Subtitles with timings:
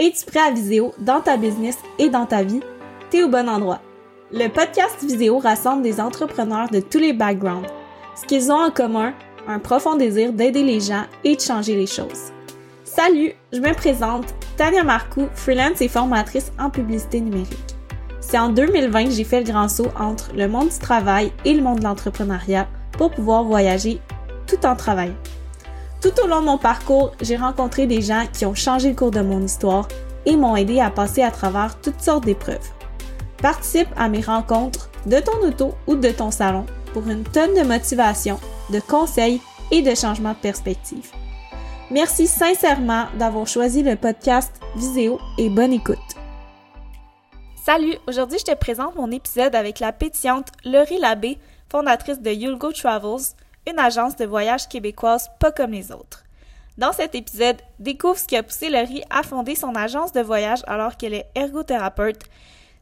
[0.00, 2.60] Es-tu prêt à Viséo dans ta business et dans ta vie?
[3.10, 3.80] T'es au bon endroit.
[4.30, 7.68] Le podcast Viséo rassemble des entrepreneurs de tous les backgrounds.
[8.14, 9.12] Ce qu'ils ont en commun,
[9.48, 12.30] un profond désir d'aider les gens et de changer les choses.
[12.84, 14.26] Salut, je me présente,
[14.56, 17.74] Tania Marcoux, freelance et formatrice en publicité numérique.
[18.20, 21.54] C'est en 2020 que j'ai fait le grand saut entre le monde du travail et
[21.54, 24.00] le monde de l'entrepreneuriat pour pouvoir voyager
[24.46, 25.16] tout en travaillant.
[26.00, 29.10] Tout au long de mon parcours, j'ai rencontré des gens qui ont changé le cours
[29.10, 29.88] de mon histoire
[30.26, 32.70] et m'ont aidé à passer à travers toutes sortes d'épreuves.
[33.42, 37.66] Participe à mes rencontres de ton auto ou de ton salon pour une tonne de
[37.66, 38.38] motivation,
[38.70, 39.40] de conseils
[39.72, 41.10] et de changements de perspective.
[41.90, 45.98] Merci sincèrement d'avoir choisi le podcast Viséo et bonne écoute.
[47.64, 51.38] Salut, aujourd'hui je te présente mon épisode avec la pétillante Laurie Labbé,
[51.70, 53.34] fondatrice de You'll Go Travels,
[53.68, 56.24] une agence de voyage québécoise pas comme les autres.
[56.78, 60.60] Dans cet épisode, découvre ce qui a poussé Laurie à fonder son agence de voyage
[60.66, 62.24] alors qu'elle est ergothérapeute,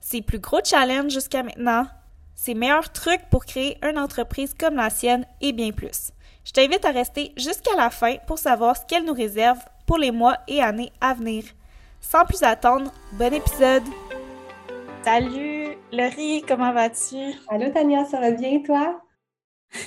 [0.01, 1.87] ses plus gros challenges jusqu'à maintenant,
[2.35, 6.13] ses meilleurs trucs pour créer une entreprise comme la sienne et bien plus.
[6.45, 10.11] Je t'invite à rester jusqu'à la fin pour savoir ce qu'elle nous réserve pour les
[10.11, 11.45] mois et années à venir.
[12.01, 13.83] Sans plus attendre, bon épisode!
[15.03, 17.17] Salut Laurie, comment vas-tu?
[17.49, 19.01] Allô Tania, ça va bien toi?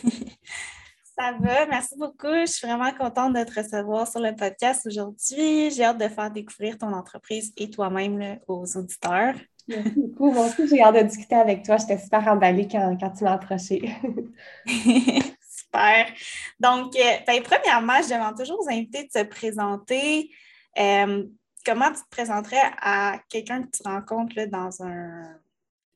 [1.20, 2.34] Ça va, merci beaucoup.
[2.45, 5.70] Je suis vraiment contente de te recevoir sur le podcast aujourd'hui.
[5.70, 9.36] J'ai hâte de faire découvrir ton entreprise et toi-même aux auditeurs.
[9.67, 10.31] Merci beaucoup.
[10.31, 11.76] Moi aussi, j'ai hâte de discuter avec toi.
[11.76, 13.94] J'étais super emballée quand, tu m'as approchée.
[14.66, 16.06] super.
[16.58, 20.31] Donc, euh, ben, premièrement, je demande toujours aux invités de se présenter.
[20.80, 21.26] Euh,
[21.66, 25.36] comment tu te présenterais à quelqu'un que tu rencontres dans un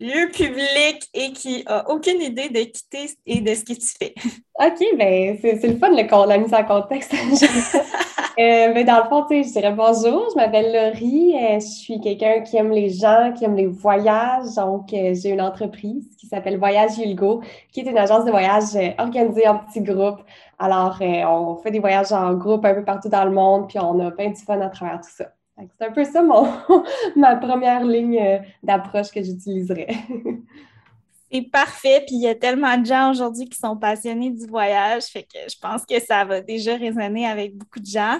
[0.04, 4.14] lieu public et qui n'a aucune idée de quitter et de ce que tu fais.
[4.59, 7.14] OK, bien, c'est le fun, le, la mise en contexte.
[7.14, 11.66] euh, mais dans le fond, tu sais, je dirais bonjour, je m'appelle Laurie, euh, je
[11.66, 14.56] suis quelqu'un qui aime les gens, qui aime les voyages.
[14.58, 18.76] Donc, euh, j'ai une entreprise qui s'appelle Voyage Yulgo, qui est une agence de voyage
[18.98, 20.22] organisée en petits groupes.
[20.59, 24.00] Alors, on fait des voyages en groupe un peu partout dans le monde, puis on
[24.06, 25.30] a plein de fun à travers tout ça.
[25.58, 26.47] C'est un peu ça mon,
[27.16, 29.88] ma première ligne euh, d'approche que j'utiliserais.
[31.31, 32.03] C'est parfait.
[32.06, 35.40] Puis il y a tellement de gens aujourd'hui qui sont passionnés du voyage, fait que
[35.50, 38.19] je pense que ça va déjà résonner avec beaucoup de gens.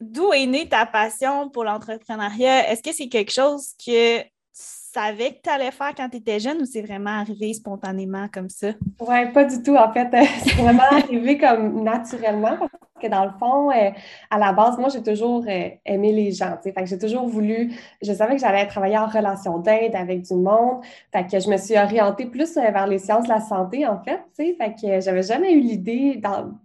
[0.00, 2.70] D'où est née ta passion pour l'entrepreneuriat?
[2.70, 4.22] Est-ce que c'est quelque chose que
[4.98, 8.48] savais que tu allais faire quand tu étais jeune ou c'est vraiment arrivé spontanément comme
[8.48, 8.68] ça?
[9.00, 9.76] Oui, pas du tout.
[9.76, 10.08] En fait,
[10.44, 12.58] c'est vraiment arrivé comme naturellement
[13.00, 13.90] que dans le fond, euh,
[14.30, 16.56] à la base, moi, j'ai toujours euh, aimé les gens.
[16.62, 17.72] Fait j'ai toujours voulu,
[18.02, 20.82] je savais que j'allais travailler en relation d'aide avec du monde.
[21.12, 24.02] Fait que je me suis orientée plus euh, vers les sciences de la santé, en
[24.02, 24.20] fait.
[24.36, 26.20] Fait que j'avais jamais eu l'idée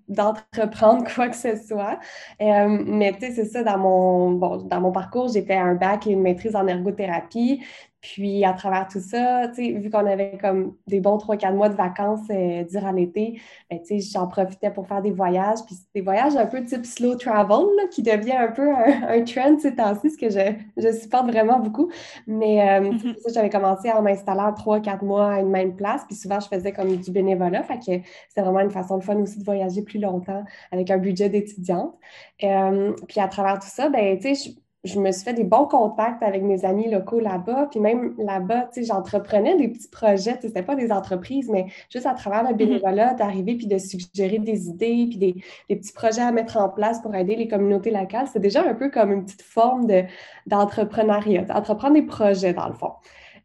[0.07, 1.99] d'entreprendre quoi que ce soit.
[2.39, 6.07] mais tu sais, c'est ça, dans mon, bon, dans mon parcours, j'ai fait un bac
[6.07, 7.61] et une maîtrise en ergothérapie.
[8.03, 12.27] Puis à travers tout ça, vu qu'on avait comme des bons 3-4 mois de vacances
[12.29, 13.39] euh, durant l'été,
[13.71, 15.59] ben, j'en profitais pour faire des voyages.
[15.65, 19.73] Puis des voyages un peu type slow travel, qui devient un peu un, trend ces
[19.75, 21.89] temps-ci, ce que je, je, supporte vraiment beaucoup.
[22.27, 23.19] Mais euh, mm-hmm.
[23.19, 26.03] ça, j'avais commencé en 3-4 mois à une même place.
[26.05, 27.63] Puis souvent, je faisais comme du bénévolat.
[27.63, 30.43] Fait que c'était vraiment une façon de fun aussi de voyager plus longtemps
[30.73, 31.95] avec un budget d'étudiante.
[32.43, 34.51] Euh, puis à travers tout ça, ben, tu sais,
[34.83, 37.67] je me suis fait des bons contacts avec mes amis locaux là-bas.
[37.71, 40.37] Puis même là-bas, tu sais, j'entreprenais des petits projets.
[40.41, 42.57] Ce n'était pas des entreprises, mais juste à travers le mm-hmm.
[42.57, 45.35] bénévolat, d'arriver puis de suggérer des idées puis des,
[45.75, 48.27] petits projets à mettre en place pour aider les communautés locales.
[48.31, 49.87] C'est déjà un peu comme une petite forme
[50.47, 52.91] d'entrepreneuriat, d'entreprendre des projets dans le fond.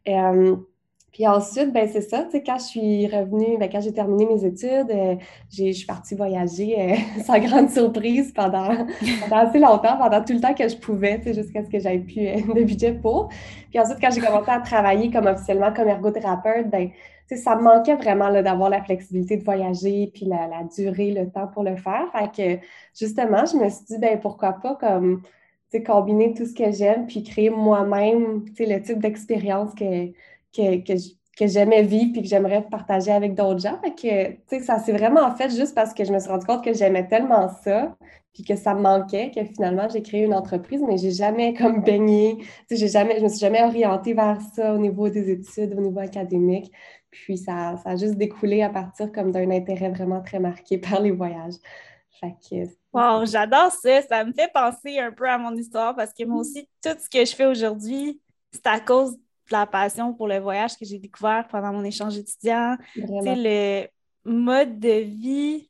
[0.07, 0.55] Euh,
[1.19, 4.25] puis ensuite, ben c'est ça, tu sais, quand je suis revenue, ben, quand j'ai terminé
[4.25, 5.15] mes études, euh,
[5.51, 8.69] je suis partie voyager euh, sans grande surprise pendant,
[9.29, 11.99] assez longtemps, pendant tout le temps que je pouvais, tu sais, jusqu'à ce que j'aie
[11.99, 13.27] plus euh, de budget pour.
[13.69, 17.57] Puis ensuite, quand j'ai commencé à travailler comme officiellement comme ergothérapeute, ben tu sais, ça
[17.57, 21.63] me manquait vraiment d'avoir la flexibilité de voyager, puis la, la, durée, le temps pour
[21.63, 22.05] le faire.
[22.13, 22.65] Fait que
[22.97, 25.21] justement, je me suis dit, ben pourquoi pas comme
[25.85, 30.11] combiner tout ce que j'aime, puis créer moi-même le type d'expérience que
[30.53, 33.79] que, que, j'aimais vivre puis que j'aimerais partager avec d'autres gens.
[33.81, 36.63] que, tu sais, ça s'est vraiment fait juste parce que je me suis rendu compte
[36.63, 37.95] que j'aimais tellement ça
[38.33, 41.81] puis que ça me manquait que finalement j'ai créé une entreprise, mais j'ai jamais comme
[41.81, 42.37] baigné,
[42.69, 45.99] j'ai jamais, je me suis jamais orientée vers ça au niveau des études, au niveau
[45.99, 46.71] académique.
[47.09, 51.01] Puis ça, ça a juste découlé à partir comme d'un intérêt vraiment très marqué par
[51.01, 51.55] les voyages.
[52.19, 54.01] Fait que, Wow, j'adore ça.
[54.01, 57.09] Ça me fait penser un peu à mon histoire parce que moi aussi, tout ce
[57.09, 58.19] que je fais aujourd'hui,
[58.51, 59.15] c'est à cause
[59.51, 62.75] la passion pour le voyage que j'ai découvert pendant mon échange étudiant.
[62.95, 63.85] Le
[64.25, 65.69] mode de vie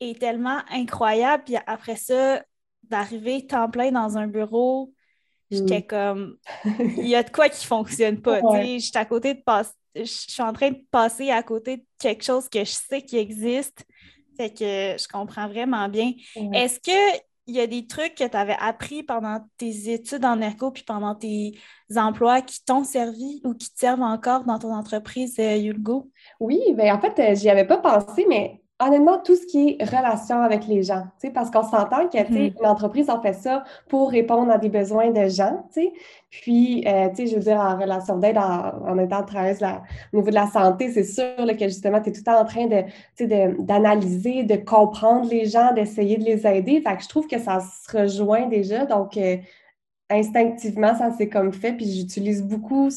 [0.00, 1.44] est tellement incroyable.
[1.44, 2.42] Puis après ça,
[2.82, 4.92] d'arriver temps plein dans un bureau,
[5.50, 5.86] j'étais mm.
[5.86, 6.36] comme,
[6.96, 8.40] il y a de quoi qui fonctionne pas.
[8.40, 11.84] Je suis à côté de passer, je suis en train de passer à côté de
[11.98, 13.84] quelque chose que je sais qui existe.
[14.36, 16.12] Fait que je comprends vraiment bien.
[16.54, 20.40] Est-ce que il y a des trucs que tu avais appris pendant tes études en
[20.40, 21.54] ergo puis pendant tes
[21.96, 26.10] emplois qui t'ont servi ou qui te servent encore dans ton entreprise, euh, Yulgo?
[26.40, 29.84] Oui, bien en fait, euh, j'y avais pas pensé, mais honnêtement, tout ce qui est
[29.84, 32.58] relation avec les gens, parce qu'on s'entend que mm-hmm.
[32.58, 35.64] une entreprise en fait ça pour répondre à des besoins de gens,
[36.32, 39.62] puis, euh, je veux dire, en relation d'aide, en, étant travailleuse
[40.12, 42.46] au niveau de la santé, c'est sûr que justement, tu es tout le temps en
[42.46, 46.80] train de, d'analyser, de, comprendre les gens, d'essayer de les aider.
[46.80, 48.86] Fait que je trouve que ça se rejoint déjà.
[48.86, 49.36] Donc, euh,
[50.08, 51.74] instinctivement, ça s'est comme fait.
[51.74, 52.88] Puis j'utilise beaucoup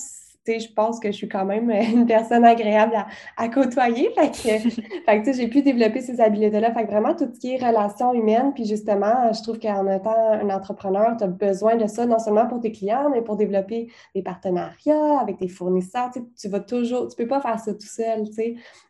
[0.48, 2.94] je pense que je suis quand même une personne agréable
[3.38, 4.12] à, côtoyer.
[4.16, 6.74] Fait que, j'ai pu développer ces habiletés-là.
[6.74, 10.16] Fait que vraiment, tout ce qui est relations humaines, puis justement, je trouve qu'en étant
[10.16, 13.92] un entrepreneur, tu as besoin de ça, non seulement pour tes clients, mais pour développer
[14.14, 16.12] des partenariats avec tes fournisseurs.
[16.40, 18.24] Tu vas toujours, tu peux pas faire ça tout seul.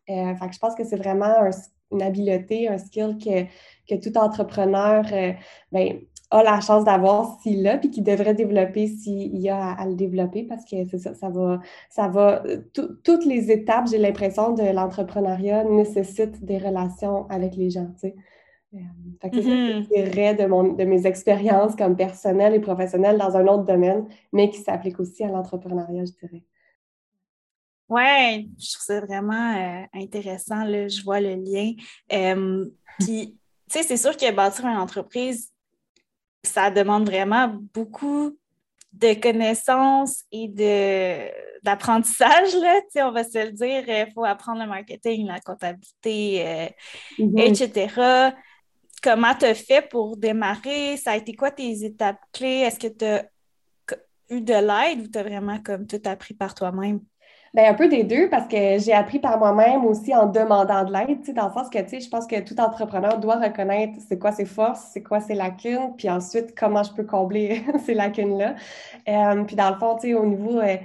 [0.09, 1.49] Euh, fait que je pense que c'est vraiment
[1.91, 3.43] une habileté, un skill que,
[3.87, 5.31] que tout entrepreneur, euh,
[5.71, 5.99] ben,
[6.31, 9.95] a la chance d'avoir s'il l'a, puis qu'il devrait développer s'il y a à, le
[9.95, 12.43] développer, parce que c'est ça, ça va, ça va,
[13.03, 18.15] toutes les étapes, j'ai l'impression, de l'entrepreneuriat nécessitent des relations avec les gens, tu sais.
[18.73, 18.79] Euh,
[19.21, 19.87] fait que mm-hmm.
[19.89, 24.49] c'est de, mon, de mes expériences comme personnelles et professionnelles dans un autre domaine, mais
[24.49, 26.43] qui s'applique aussi à l'entrepreneuriat, je dirais.
[27.87, 31.73] Oui, je trouve ça vraiment euh, intéressant, là, je vois le lien.
[32.11, 32.65] Euh,
[32.99, 33.37] puis,
[33.69, 35.51] tu sais, c'est sûr que bâtir une entreprise,
[36.45, 38.37] ça demande vraiment beaucoup
[38.93, 40.47] de connaissances et
[41.63, 42.55] d'apprentissage,
[42.95, 43.83] on va se le dire.
[43.87, 46.67] Il faut apprendre le marketing, la comptabilité, euh,
[47.19, 47.63] mm-hmm.
[47.63, 48.33] etc.
[49.03, 50.97] Comment tu as fait pour démarrer?
[50.97, 52.61] Ça a été quoi tes étapes clés?
[52.61, 53.25] Est-ce que tu as
[54.29, 57.01] eu de l'aide ou tu as vraiment comme tout appris par toi-même?
[57.55, 60.91] Bien, un peu des deux, parce que j'ai appris par moi-même aussi en demandant de
[60.91, 64.43] l'aide, dans le sens que, je pense que tout entrepreneur doit reconnaître c'est quoi ses
[64.43, 68.55] forces, c'est quoi ses lacunes, puis ensuite, comment je peux combler ces lacunes-là.
[69.07, 70.75] Euh, puis dans le fond, au niveau, euh,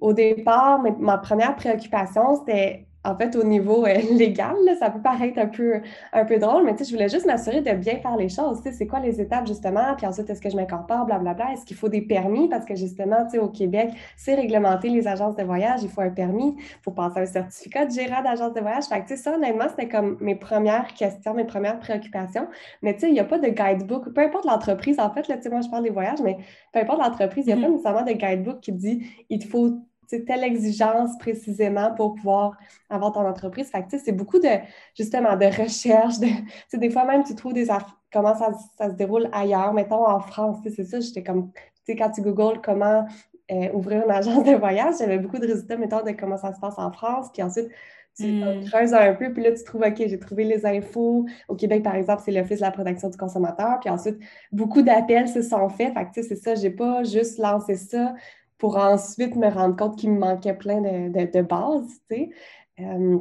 [0.00, 5.38] au départ, ma première préoccupation, c'était en fait, au niveau euh, légal, ça peut paraître
[5.38, 5.80] un peu,
[6.12, 8.60] un peu drôle, mais je voulais juste m'assurer de bien faire les choses.
[8.62, 9.94] C'est quoi les étapes, justement?
[9.96, 11.52] Puis ensuite, est-ce que je m'incorpore, blablabla?
[11.52, 12.48] Est-ce qu'il faut des permis?
[12.48, 15.80] Parce que, justement, au Québec, c'est réglementé les agences de voyage.
[15.82, 18.84] Il faut un permis pour passer un certificat de gérant d'agence de voyage.
[18.84, 22.46] Fait que, ça, honnêtement, c'était comme mes premières questions, mes premières préoccupations.
[22.82, 24.12] Mais, tu sais, il n'y a pas de guidebook.
[24.12, 26.36] Peu importe l'entreprise, en fait, là, moi, je parle des voyages, mais
[26.72, 27.72] peu importe l'entreprise, il n'y a pas mm-hmm.
[27.72, 29.82] nécessairement de guidebook qui dit il faut
[30.18, 32.56] telle exigence précisément pour pouvoir
[32.90, 33.68] avoir ton entreprise.
[33.70, 34.58] Fait que, c'est beaucoup de,
[34.96, 36.18] justement, de recherche.
[36.18, 36.28] De,
[36.76, 37.68] des fois même, tu trouves des
[38.12, 39.72] comment ça, ça, se déroule ailleurs.
[39.72, 43.06] Mettons, en France, c'est ça, j'étais comme, tu sais, quand tu googles comment
[43.50, 46.60] euh, ouvrir une agence de voyage, j'avais beaucoup de résultats, mettons, de comment ça se
[46.60, 47.28] passe en France.
[47.32, 47.68] Puis ensuite,
[48.16, 48.64] tu hmm.
[48.66, 51.24] creuses un peu, puis là, tu trouves, OK, j'ai trouvé les infos.
[51.48, 53.80] Au Québec, par exemple, c'est l'Office de la protection du consommateur.
[53.80, 54.18] Puis ensuite,
[54.52, 55.94] beaucoup d'appels se sont faits.
[55.94, 58.14] Fait que, tu sais, c'est ça, j'ai pas juste lancé ça
[58.62, 62.30] pour ensuite me rendre compte qu'il me manquait plein de, de, bases, tu sais.
[62.78, 63.18] Euh,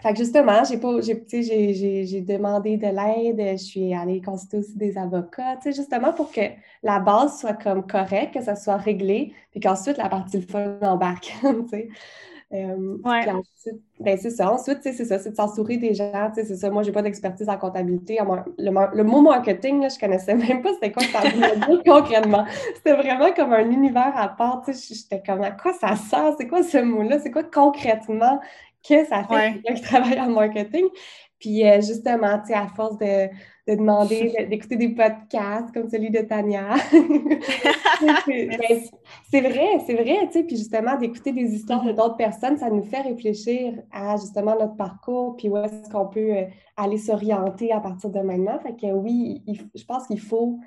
[0.00, 4.96] fait que justement, j'ai pas, j'ai, demandé de l'aide, je suis allée consulter aussi des
[4.96, 6.42] avocats, tu sais, justement pour que
[6.84, 10.78] la base soit comme correcte, que ça soit réglé, puis qu'ensuite la partie le fun
[10.82, 11.88] embarque, tu sais.
[12.52, 12.98] Euh,
[14.00, 14.52] ben, c'est ça.
[14.52, 16.30] Ensuite, c'est ça, c'est de s'entourer des gens.
[16.34, 16.70] C'est ça.
[16.70, 18.18] Moi, j'ai pas d'expertise en comptabilité.
[18.58, 22.44] Le, mot marketing, là, je connaissais même pas c'était quoi ça voulait dire concrètement.
[22.76, 24.62] C'était vraiment comme un univers à part.
[24.66, 26.34] J'étais comme à quoi ça sert?
[26.38, 27.18] C'est quoi ce mot-là?
[27.18, 28.40] C'est quoi concrètement
[28.88, 30.84] que ça fait quelqu'un qui travaille en marketing?
[31.44, 33.28] Puis euh, justement, tu sais, à force de,
[33.68, 36.76] de demander d'écouter des podcasts comme celui de Tania.
[38.26, 38.80] Ben,
[39.30, 41.96] c'est vrai, c'est vrai, tu sais, puis justement d'écouter des histoires de mm-hmm.
[41.96, 46.36] d'autres personnes, ça nous fait réfléchir à justement notre parcours, puis où est-ce qu'on peut
[46.36, 46.44] euh,
[46.76, 48.58] aller s'orienter à partir de maintenant.
[48.58, 49.42] Fait que oui,
[49.74, 50.58] je pense qu'il faut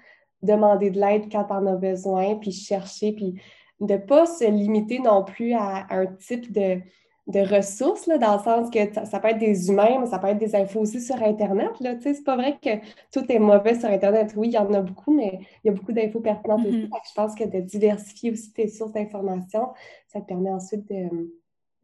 [0.41, 3.39] demander de l'aide quand on a besoin, puis chercher, puis
[3.81, 6.79] de ne pas se limiter non plus à un type de
[7.27, 10.27] de ressources, là, dans le sens que ça, peut être des humains, mais ça peut
[10.27, 11.71] être des infos aussi sur Internet.
[12.01, 12.69] C'est pas vrai que
[13.11, 14.33] tout est mauvais sur Internet.
[14.37, 16.77] Oui, il y en a beaucoup, mais il y a beaucoup d'infos pertinentes aussi.
[16.77, 17.09] Mm-hmm.
[17.09, 19.73] Je pense que de diversifier aussi tes sources d'information,
[20.07, 21.29] ça te permet ensuite de,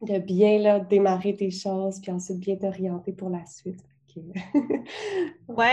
[0.00, 3.80] de bien là, démarrer tes choses, puis ensuite bien t'orienter pour la suite.
[5.48, 5.66] oui,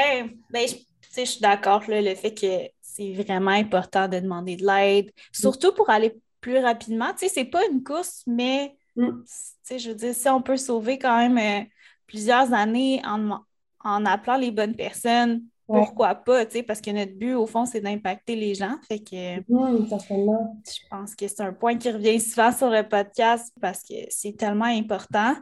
[0.50, 0.76] ben, je,
[1.16, 5.90] je suis d'accord, le fait que c'est vraiment important de demander de l'aide, surtout pour
[5.90, 7.12] aller plus rapidement.
[7.12, 9.24] Tu sais, c'est pas une course, mais Mm.
[9.70, 11.66] Je veux dire, si on peut sauver quand même euh,
[12.08, 13.40] plusieurs années en,
[13.84, 18.36] en, appelant les bonnes personnes, pourquoi pas, parce que notre but, au fond, c'est d'impacter
[18.36, 18.76] les gens.
[18.88, 20.62] Fait que mmh, certainement.
[20.66, 24.36] je pense que c'est un point qui revient souvent sur le podcast parce que c'est
[24.36, 25.34] tellement important.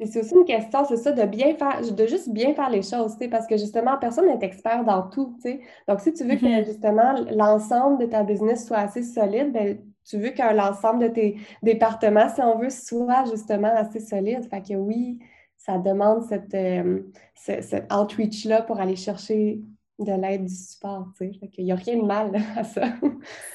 [0.00, 2.82] Et c'est aussi une question, c'est ça, de bien faire, de juste bien faire les
[2.82, 5.36] choses, parce que justement, personne n'est expert dans tout.
[5.86, 6.66] Donc, si tu veux que mm-hmm.
[6.66, 11.36] justement l'ensemble de ta business soit assez solide, ben, tu veux que l'ensemble de tes
[11.62, 14.48] départements, si on veut, soit justement assez solide.
[14.50, 15.18] Fait que oui,
[15.56, 17.02] ça demande cette, euh,
[17.34, 19.60] cet outreach-là pour aller chercher
[19.98, 21.50] de l'aide, du support, tu sais.
[21.58, 22.94] Il n'y a rien de mal à ça.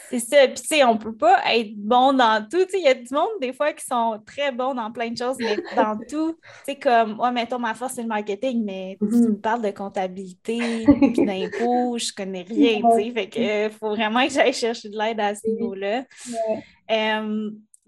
[0.09, 0.47] C'est ça.
[0.47, 2.63] Puis, tu sais, on peut pas être bon dans tout.
[2.65, 5.09] Tu sais, il y a du monde, des fois, qui sont très bons dans plein
[5.09, 8.63] de choses, mais dans tout, tu sais, comme, ouais, mettons, ma force, c'est le marketing,
[8.63, 9.29] mais tu mm-hmm.
[9.29, 13.11] me parles de comptabilité, puis d'impôts, je connais rien, tu sais.
[13.11, 16.05] Fait que faut vraiment que j'aille chercher de l'aide à ce niveau-là.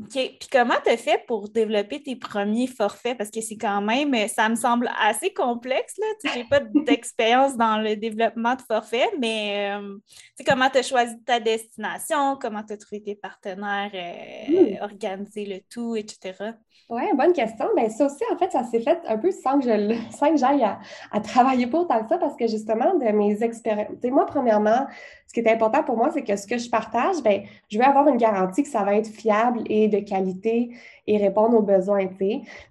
[0.10, 3.17] Puis comment tu as fait pour développer tes premiers forfaits?
[3.17, 5.96] Parce que c'est quand même, ça me semble assez complexe.
[6.24, 9.98] Je n'ai pas d'expérience dans le développement de forfaits, mais euh,
[10.46, 14.84] comment tu as choisi ta destination, comment tu as trouvé tes partenaires, euh, hmm.
[14.84, 16.53] organiser le tout, etc.
[16.89, 17.67] Oui, bonne question.
[17.75, 20.63] Bien, ça aussi, en fait, ça s'est fait un peu sans que je que j'aille
[20.63, 20.79] à,
[21.11, 23.87] à, travailler pour tant que ça, parce que justement, de mes expériences.
[24.03, 24.87] Moi, premièrement,
[25.25, 27.85] ce qui est important pour moi, c'est que ce que je partage, bien, je veux
[27.85, 30.71] avoir une garantie que ça va être fiable et de qualité
[31.08, 32.08] et répondre aux besoins.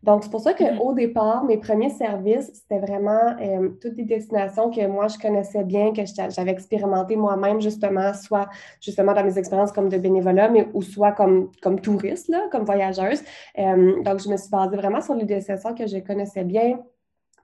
[0.03, 0.95] Donc, c'est pour ça qu'au mm-hmm.
[0.95, 5.93] départ, mes premiers services, c'était vraiment euh, toutes des destinations que moi, je connaissais bien,
[5.93, 8.49] que j'avais expérimenté moi-même, justement, soit
[8.81, 12.65] justement dans mes expériences comme de bénévolat, mais ou soit comme, comme touriste, là, comme
[12.65, 13.23] voyageuse.
[13.59, 16.79] Euh, donc, je me suis basée vraiment sur les destinations que je connaissais bien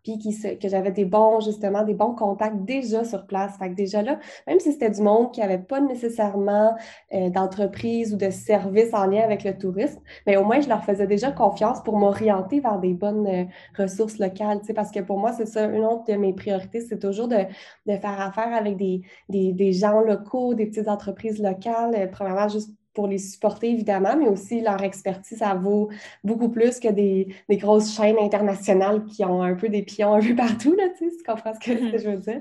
[0.07, 3.57] puis que j'avais des bons, justement, des bons contacts déjà sur place.
[3.59, 6.77] Fait que déjà là, même si c'était du monde qui n'avait pas nécessairement
[7.13, 10.85] euh, d'entreprise ou de service en lien avec le tourisme, mais au moins, je leur
[10.85, 13.45] faisais déjà confiance pour m'orienter vers des bonnes euh,
[13.77, 16.81] ressources locales, tu sais, parce que pour moi, c'est ça, une autre de mes priorités,
[16.81, 17.39] c'est toujours de,
[17.87, 23.07] faire affaire avec des, des, gens locaux, des petites entreprises locales, euh, premièrement, juste pour
[23.07, 25.91] les supporter, évidemment, mais aussi leur expertise, ça vaut
[26.25, 30.35] beaucoup plus que des, grosses chaînes internationales qui ont un peu des pions un peu
[30.35, 32.41] partout, là, tu comprends ce que, je veux dire.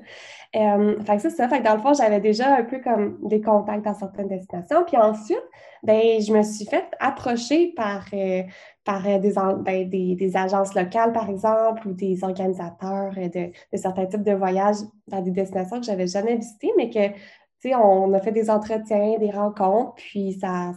[0.56, 1.50] Euh, fait que c'est ça.
[1.50, 4.86] Fait que dans le fond, j'avais déjà un peu comme des contacts dans certaines destinations.
[4.88, 5.44] Puis ensuite,
[5.84, 8.44] ben, je me suis fait approcher par, euh,
[8.86, 9.20] par euh,
[9.60, 14.32] ben, des, des, agences locales, par exemple, ou des organisateurs de, de certains types de
[14.32, 14.78] voyages
[15.10, 17.14] dans des destinations que j'avais jamais visitées, mais que
[17.74, 20.74] on a fait des entretiens, des rencontres, puis ça,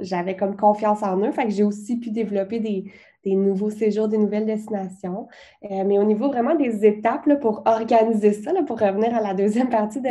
[0.00, 1.32] j'avais comme confiance en eux.
[1.32, 2.84] Fait que j'ai aussi pu développer des,
[3.24, 5.26] nouveaux séjours, des nouvelles destinations.
[5.68, 9.68] Euh, mais au niveau vraiment des étapes pour organiser ça, pour revenir à la deuxième
[9.68, 10.10] partie de,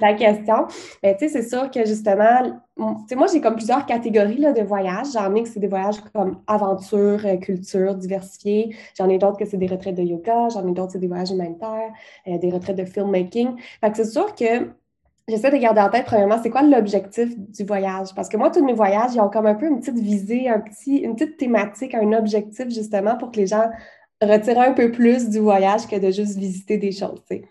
[0.00, 0.66] ta question,
[1.02, 5.08] ben, c'est sûr que justement, moi, j'ai comme plusieurs catégories là, de voyages.
[5.12, 8.74] J'en ai que c'est des voyages comme aventure, euh, culture, diversifiés.
[8.96, 10.48] J'en ai d'autres que c'est des retraites de yoga.
[10.48, 11.92] J'en ai d'autres c'est des voyages humanitaires,
[12.26, 13.50] euh, des retraites de filmmaking.
[13.82, 14.70] Fait que c'est sûr que
[15.28, 18.14] J'essaie de garder en tête, premièrement, c'est quoi l'objectif du voyage?
[18.14, 20.60] Parce que moi, tous mes voyages, ils ont comme un peu une petite visée, un
[20.60, 23.68] petit, une petite thématique, un objectif, justement, pour que les gens
[24.22, 27.44] retirent un peu plus du voyage que de juste visiter des choses, tu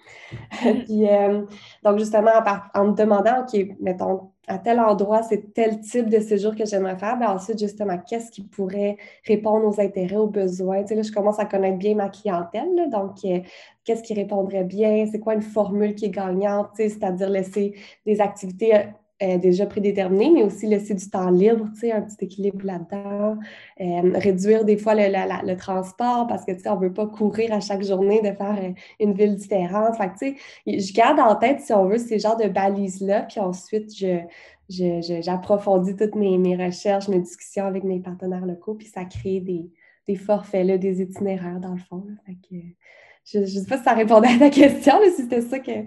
[0.85, 1.41] Puis, euh,
[1.83, 2.31] donc, justement,
[2.73, 6.97] en, me demandant, OK, mettons, à tel endroit, c'est tel type de séjour que j'aimerais
[6.97, 7.17] faire.
[7.17, 10.83] Ben ensuite, justement, qu'est-ce qui pourrait répondre aux intérêts, aux besoins?
[10.83, 12.89] Tu là, je commence à connaître bien ma clientèle.
[12.91, 13.39] donc, euh,
[13.83, 15.05] qu'est-ce qui répondrait bien?
[15.11, 16.69] C'est quoi une formule qui est gagnante?
[16.75, 17.75] Tu sais, c'est-à-dire laisser
[18.05, 18.73] des activités
[19.21, 23.37] euh, euh, déjà prédéterminées, mais aussi laisser du temps libre, un petit équilibre là-dedans.
[23.79, 27.83] réduire des fois le, le, transport parce que, on ne veut pas courir à chaque
[27.83, 28.57] journée de faire
[28.99, 29.95] une ville différente.
[29.95, 30.35] Fait
[30.67, 34.19] je garde en tête, si on veut, ces genres de balises-là, puis ensuite, je
[34.69, 39.69] j'approfondis toutes mes, mes, recherches, mes discussions avec mes partenaires locaux, puis ça crée des,
[40.07, 42.03] des forfaits, là, des itinéraires dans le fond.
[43.25, 45.83] je ne sais pas si ça répondait à ta question, mais si c'était ça que,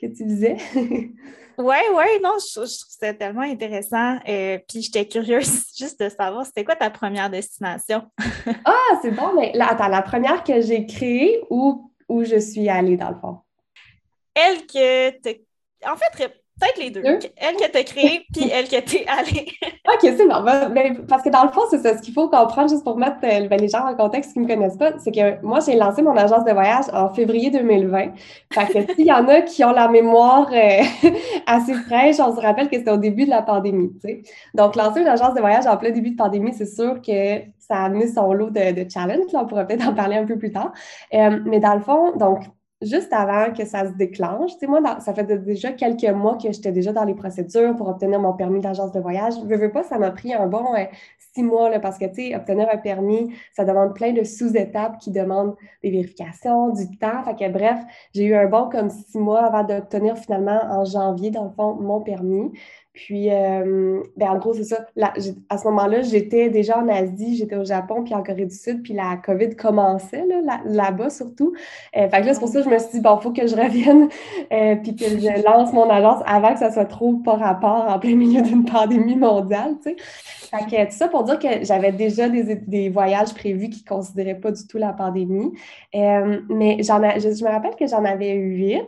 [0.00, 0.56] que, tu disais.
[1.60, 4.18] oui, oui, non, je, trouve ça tellement intéressant.
[4.28, 8.02] Euh, puis j'étais curieuse juste de savoir, c'était quoi ta première destination?
[8.64, 12.68] ah, c'est bon, mais là, attends, la première que j'ai créée ou où je suis
[12.68, 13.38] allée dans le fond?
[14.34, 15.08] Elle que
[15.88, 17.02] En fait, Peut-être les deux.
[17.04, 19.46] Elle qui t'a créé, puis elle qui t'es allée.
[19.88, 20.42] OK, c'est bon.
[20.42, 21.96] Ben, parce que dans le fond, c'est ça.
[21.96, 24.44] Ce qu'il faut comprendre, juste pour mettre euh, ben, les gens en contexte qui ne
[24.44, 28.12] me connaissent pas, c'est que moi, j'ai lancé mon agence de voyage en février 2020.
[28.52, 30.82] Fait que s'il y en a qui ont la mémoire euh,
[31.46, 33.90] assez fraîche, on se rappelle que c'était au début de la pandémie.
[34.54, 37.76] Donc, lancer une agence de voyage en plein début de pandémie, c'est sûr que ça
[37.76, 39.32] a amené son lot de, de challenges.
[39.32, 40.72] on pourrait peut-être en parler un peu plus tard.
[41.14, 42.40] Euh, mais dans le fond, donc,
[42.82, 46.50] juste avant que ça se déclenche, tu sais, moi, ça fait déjà quelques mois que
[46.50, 49.34] j'étais déjà dans les procédures pour obtenir mon permis d'agence de voyage.
[49.48, 50.84] Je veux, pas, ça m'a pris un bon euh,
[51.34, 54.98] six mois, là, parce que, tu sais, obtenir un permis, ça demande plein de sous-étapes
[54.98, 57.22] qui demandent des vérifications, du temps.
[57.24, 57.78] Fait que, bref,
[58.14, 61.74] j'ai eu un bon comme six mois avant d'obtenir finalement en janvier, dans le fond,
[61.74, 62.50] mon permis.
[62.92, 64.86] Puis, euh, ben en gros, c'est ça.
[65.48, 68.82] à ce moment-là, j'étais déjà en Asie, j'étais au Japon, puis en Corée du Sud,
[68.82, 70.24] puis la COVID commençait
[70.64, 71.54] là-bas surtout.
[71.96, 73.32] Euh, fait que là, c'est pour ça que je me suis dit, bon, il faut
[73.32, 74.08] que je revienne,
[74.52, 77.98] euh, puis que je lance mon agence avant que ça soit trop pas rapport en
[78.00, 83.32] plein milieu d'une pandémie mondiale, tu tout ça pour dire que j'avais déjà des, voyages
[83.34, 85.52] prévus qui ne considéraient pas du tout la pandémie.
[85.94, 88.82] mais j'en je, je me rappelle que j'en avais huit.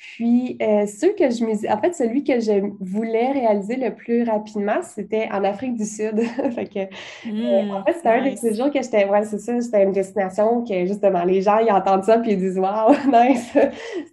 [0.00, 1.70] Puis, euh, ceux que je me...
[1.70, 6.18] En fait, celui que je voulais réaliser le plus rapidement, c'était en Afrique du Sud.
[6.54, 6.78] fait que,
[7.28, 9.06] euh, en fait, c'était un des séjours que j'étais...
[9.06, 12.38] Ouais, c'est ça, c'était une destination que, justement, les gens, ils entendent ça puis ils
[12.38, 13.52] disent «Wow, nice!»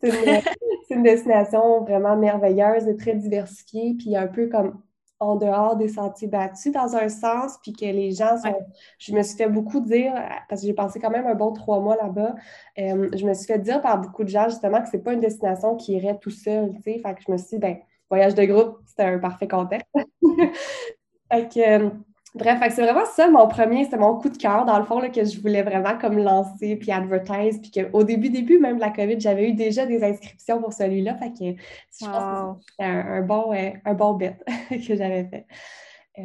[0.02, 0.42] C'est une,
[0.98, 4.82] une destination vraiment merveilleuse et très diversifiée, puis un peu comme
[5.20, 8.56] en dehors des sentiers battus dans un sens, puis que les gens sont...
[9.00, 10.14] Je me suis fait beaucoup dire,
[10.48, 12.36] parce que j'ai passé quand même un bon trois mois là-bas,
[12.80, 15.20] euh, je me suis fait dire par beaucoup de gens justement que c'est pas une
[15.20, 17.78] destination qui irait tout seul, tu sais, fait que je me suis dit, ben,
[18.10, 19.88] voyage de groupe, c'était un parfait contexte.
[21.32, 22.07] fait que...
[22.36, 25.00] Euh, Bref, c'est vraiment ça mon premier, c'était mon coup de cœur, dans le fond,
[25.00, 28.82] là, que je voulais vraiment comme lancer, puis advertise, puis qu'au début, début même de
[28.82, 31.62] la COVID, j'avais eu déjà des inscriptions pour celui-là, fait que
[32.00, 34.38] je pense que c'était un, bon, euh, un bon bet
[34.70, 35.46] que j'avais fait.
[36.20, 36.24] Euh,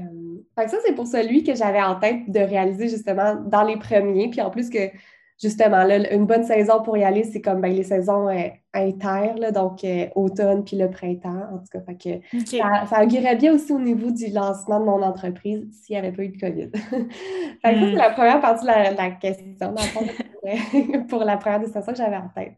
[0.57, 3.77] fait que ça, c'est pour celui que j'avais en tête de réaliser justement dans les
[3.77, 4.91] premiers, puis en plus que
[5.43, 9.53] justement, là, une bonne saison pour y aller, c'est comme ben, les saisons euh, inter,
[9.53, 11.81] donc euh, automne puis le printemps, en tout cas.
[11.81, 15.95] Fait que ça, ça, augurait bien aussi au niveau du lancement de mon entreprise s'il
[15.95, 16.71] n'y avait pas eu de COVID.
[16.73, 17.09] fait
[17.63, 17.97] ça, c'est hmm.
[17.97, 19.75] la première partie de la, question,
[21.09, 22.55] pour la première destination que j'avais en tête.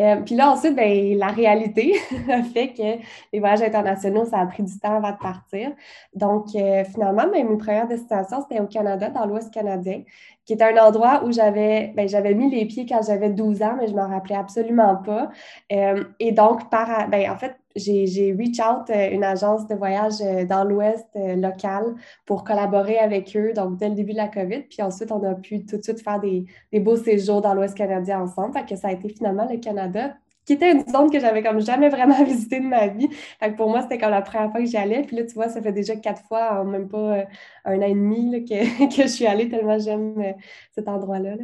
[0.00, 1.94] Euh, puis là, ensuite, ben, la réalité
[2.30, 3.02] a fait que
[3.32, 5.72] les voyages internationaux, ça a pris du temps avant de partir.
[6.14, 10.02] Donc, finalement, ben, mes premières destinations, c'était au Canada, dans l'Ouest canadien
[10.48, 13.76] qui est un endroit où j'avais ben, j'avais mis les pieds quand j'avais 12 ans,
[13.78, 15.30] mais je m'en rappelais absolument pas.
[15.70, 20.20] Euh, et donc, par, ben, en fait, j'ai reach out euh, une agence de voyage
[20.20, 21.94] euh, dans l'Ouest local
[22.26, 24.62] pour collaborer avec eux, donc dès le début de la COVID.
[24.62, 26.46] Puis ensuite, on a pu tout de suite faire des,
[26.80, 28.52] beaux séjours dans l'Ouest canadien ensemble.
[28.52, 30.14] Fait que ça a été finalement le Canada
[30.48, 33.08] qui était une zone que j'avais comme jamais vraiment visité de ma vie.
[33.38, 35.02] Fait que pour moi, c'était comme la première fois que j'y allais.
[35.02, 37.24] Puis là, tu vois, ça fait déjà quatre fois en même pas euh,
[37.66, 40.32] un an et demi que, je suis allée tellement j'aime euh,
[40.72, 41.34] cet endroit-là.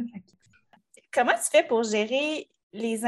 [1.13, 3.05] Comment tu fais pour gérer les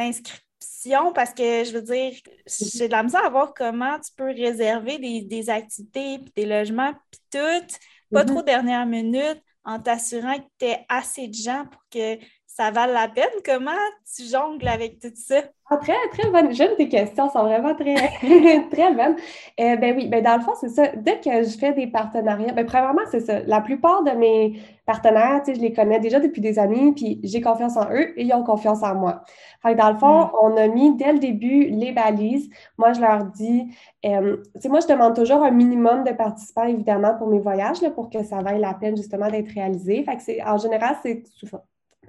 [1.13, 2.13] Parce que je veux dire,
[2.45, 6.45] j'ai de la misère à voir comment tu peux réserver des, des activités, puis des
[6.45, 7.75] logements, puis tout,
[8.11, 8.27] pas mm-hmm.
[8.27, 12.17] trop dernière minute, en t'assurant que tu aies assez de gens pour que
[12.57, 13.25] ça vale la peine?
[13.45, 13.69] Comment
[14.15, 15.43] tu jongles avec tout ça?
[15.69, 16.51] Ah, très, très bonne.
[16.55, 17.93] J'aime tes questions, sont vraiment très,
[18.71, 19.15] très bonnes.
[19.59, 20.87] Euh, ben oui, ben dans le fond, c'est ça.
[20.95, 23.41] Dès que je fais des partenariats, ben premièrement, c'est ça.
[23.41, 27.19] La plupart de mes partenaires, tu sais, je les connais déjà depuis des années, puis
[27.23, 29.21] j'ai confiance en eux et ils ont confiance en moi.
[29.61, 30.31] Fait que dans le fond, mm.
[30.41, 32.49] on a mis dès le début les balises.
[32.79, 33.67] Moi, je leur dis,
[34.03, 37.83] euh, tu sais, moi, je demande toujours un minimum de participants, évidemment, pour mes voyages,
[37.83, 40.03] là, pour que ça vaille la peine, justement, d'être réalisé.
[40.03, 41.21] Fait que c'est, en général, c'est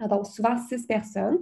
[0.07, 1.39] donc souvent six personnes.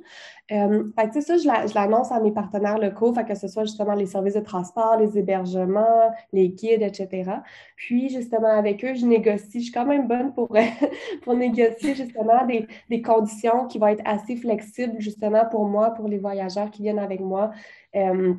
[0.53, 4.07] Euh, fait ça, je l'annonce à mes partenaires locaux, fait que ce soit justement les
[4.07, 7.31] services de transport, les hébergements, les guides, etc.
[7.77, 9.59] Puis, justement, avec eux, je négocie.
[9.59, 10.49] Je suis quand même bonne pour,
[11.23, 16.09] pour négocier justement des, des, conditions qui vont être assez flexibles, justement, pour moi, pour
[16.09, 17.51] les voyageurs qui viennent avec moi.
[17.95, 18.35] Euh,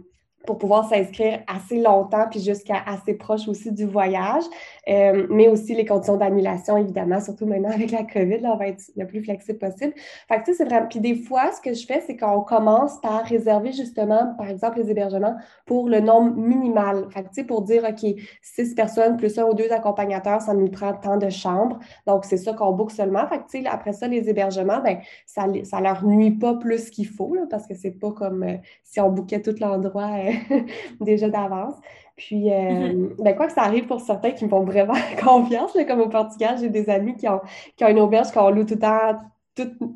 [0.46, 4.44] pour pouvoir s'inscrire assez longtemps, puis jusqu'à assez proche aussi du voyage,
[4.88, 8.68] euh, mais aussi les conditions d'annulation, évidemment, surtout maintenant avec la COVID, là, on va
[8.68, 9.94] être le plus flexible possible.
[10.28, 10.88] Fait que, tu sais, c'est vraiment...
[10.88, 14.80] Puis des fois, ce que je fais, c'est qu'on commence par réserver justement, par exemple,
[14.80, 17.08] les hébergements pour le nombre minimal.
[17.12, 20.54] Fait que, tu sais, pour dire, OK, six personnes plus un ou deux accompagnateurs, ça
[20.54, 21.80] nous prend tant de chambres.
[22.06, 23.28] Donc, c'est ça qu'on book seulement.
[23.28, 26.90] Fait que, tu sais, après ça, les hébergements, ben ça, ça leur nuit pas plus
[26.90, 30.27] qu'il faut, parce que c'est pas comme euh, si on bookait tout l'endroit euh,
[31.02, 31.76] déjà d'avance.
[32.16, 33.24] Puis, euh, mm-hmm.
[33.24, 36.58] ben, quoi que ça arrive pour certains qui me font vraiment confiance, comme au Portugal,
[36.60, 37.42] j'ai des amis qui ont,
[37.76, 39.18] qui ont une auberge qu'on loue tout le temps,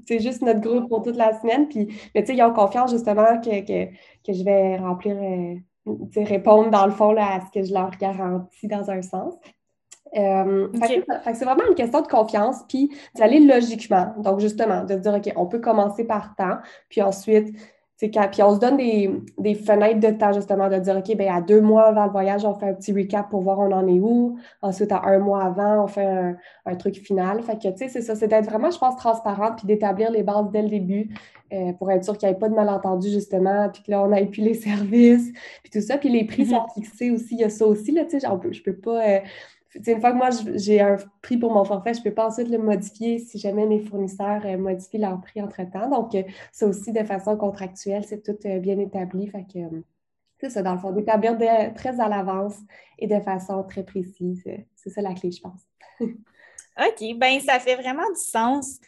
[0.07, 1.67] c'est juste notre groupe pour toute la semaine.
[1.67, 3.91] Puis, mais tu sais, ils ont confiance justement que, que,
[4.25, 5.55] que je vais remplir, euh,
[6.15, 9.33] répondre dans le fond là, à ce que je leur garantis dans un sens.
[10.17, 14.13] Euh, c'est vraiment une question de confiance, puis d'aller logiquement.
[14.17, 16.57] Donc, justement, de dire, OK, on peut commencer par temps,
[16.89, 17.55] puis ensuite,
[18.09, 21.61] puis on se donne des, fenêtres de temps, justement, de dire, OK, bien, à deux
[21.61, 24.37] mois avant le voyage, on fait un petit recap pour voir on en est où.
[24.61, 26.35] Ensuite, à un mois avant, on fait
[26.65, 27.43] un, truc final.
[27.43, 30.23] Fait que, tu sais, c'est ça, c'est d'être vraiment, je pense, transparente, puis d'établir les
[30.23, 31.13] bases dès le début
[31.53, 34.11] euh, pour être sûr qu'il n'y ait pas de malentendu, justement, puis que là, on
[34.13, 35.97] ait plus les services, puis tout ça.
[35.97, 36.49] Puis les prix mm-hmm.
[36.49, 39.07] sont fixés aussi, il y a ça aussi, là, tu sais, je peux pas...
[39.07, 39.19] Euh,
[39.75, 42.57] une fois que moi j'ai un prix pour mon forfait, je peux pas ensuite le
[42.57, 45.89] modifier si jamais mes fournisseurs euh, modifient leur prix entre-temps.
[45.89, 49.27] Donc, euh, ça aussi, de façon contractuelle, c'est tout euh, bien établi.
[49.27, 49.59] Fait que
[50.39, 51.37] c'est ça, dans le fond, d'établir
[51.75, 52.57] très à l'avance
[52.97, 54.43] et de façon très précise.
[54.75, 55.61] C'est ça la clé, je pense.
[55.99, 58.79] OK, bien, ça fait vraiment du sens.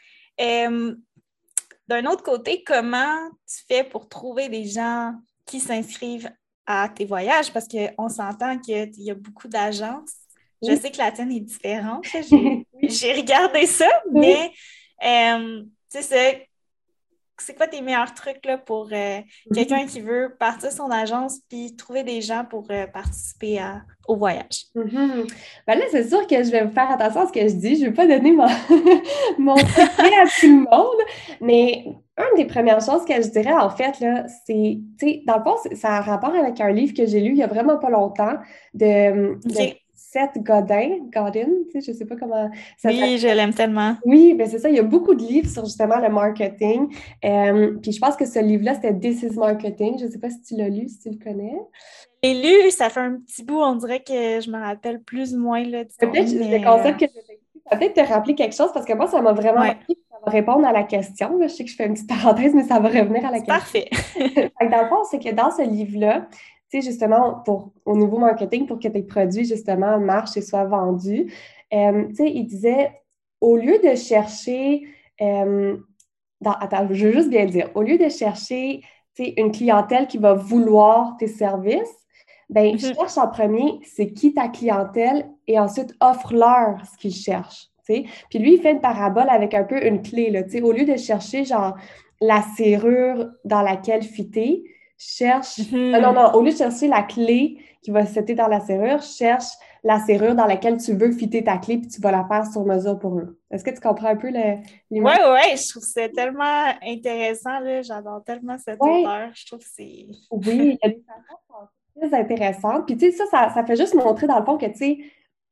[1.87, 5.13] D'un autre côté, comment tu fais pour trouver des gens
[5.45, 6.31] qui s'inscrivent
[6.65, 7.53] à tes voyages?
[7.53, 10.22] Parce qu'on s'entend qu'il y a beaucoup d'agences
[10.67, 12.05] je sais que la tienne est différente.
[12.81, 14.51] J'ai regardé ça, mais
[15.05, 16.47] euh, tu sais,
[17.39, 19.55] c'est quoi tes meilleurs trucs là, pour euh, mhm.
[19.55, 23.59] quelqu'un qui veut partir son agence puis trouver des gens pour euh, participer
[24.07, 24.65] au voyage?
[24.75, 25.25] Ben
[25.67, 27.75] là, c'est sûr que je vais faire attention à ce que je dis.
[27.75, 28.47] Je ne vais pas donner mon,
[29.39, 31.01] mon secret à tout le monde,
[31.41, 31.85] mais
[32.17, 35.43] une des premières choses que je dirais, en fait, là, c'est, tu sais, dans le
[35.43, 37.89] fond, ça a rapport avec un livre que j'ai lu il n'y a vraiment pas
[37.89, 38.37] longtemps
[38.73, 39.37] de,
[40.13, 42.47] Seth Godin, Godin, tu sais, je sais pas comment
[42.77, 43.95] ça Oui, je l'aime tellement.
[44.05, 46.87] Oui, ben c'est ça, il y a beaucoup de livres sur justement le marketing.
[47.25, 49.97] Euh, puis je pense que ce livre-là, c'était This is Marketing.
[49.99, 51.57] Je sais pas si tu l'as lu, si tu le connais.
[52.21, 55.39] J'ai lu, ça fait un petit bout, on dirait que je me rappelle plus ou
[55.39, 55.63] moins.
[55.63, 56.59] Peut-être mais...
[56.59, 57.05] le concept que
[57.71, 60.31] ça peut te rappeler quelque chose parce que moi, ça m'a vraiment appris ça va
[60.31, 61.39] répondre à la question.
[61.41, 63.47] Je sais que je fais une petite parenthèse, mais ça va revenir à la question.
[63.47, 63.89] Parfait.
[64.69, 66.27] dans le fond, c'est que dans ce livre-là,
[66.81, 71.31] justement, pour, au niveau marketing, pour que tes produits, justement, marchent et soient vendus,
[71.73, 72.91] euh, tu sais, il disait,
[73.41, 74.83] au lieu de chercher,
[75.21, 75.77] euh,
[76.45, 78.81] attends, je veux juste bien dire, au lieu de chercher,
[79.19, 81.95] une clientèle qui va vouloir tes services,
[82.49, 82.95] ben, mm-hmm.
[82.95, 87.67] cherche en premier, c'est qui ta clientèle, et ensuite offre-leur ce qu'ils cherchent.
[87.83, 88.05] sais.
[88.29, 90.29] Puis lui, il fait une parabole avec un peu une clé.
[90.29, 91.75] Là, au lieu de chercher genre
[92.21, 94.63] la serrure dans laquelle fitter,
[95.07, 95.57] cherche.
[95.59, 96.01] Mm-hmm.
[96.01, 99.51] non, non, au lieu de chercher la clé qui va se dans la serrure, cherche
[99.83, 102.65] la serrure dans laquelle tu veux fitter ta clé puis tu vas la faire sur
[102.65, 103.39] mesure pour eux.
[103.51, 104.57] Est-ce que tu comprends un peu le.
[104.89, 107.59] Oui, oui, je trouve c'est tellement intéressant.
[107.81, 109.03] J'adore tellement cette ouais.
[109.33, 110.07] Je trouve que c'est.
[110.31, 112.85] oui, il y a des façons très intéressantes.
[112.85, 114.97] Puis, tu sais, ça, ça, ça fait juste montrer dans le fond que, tu sais,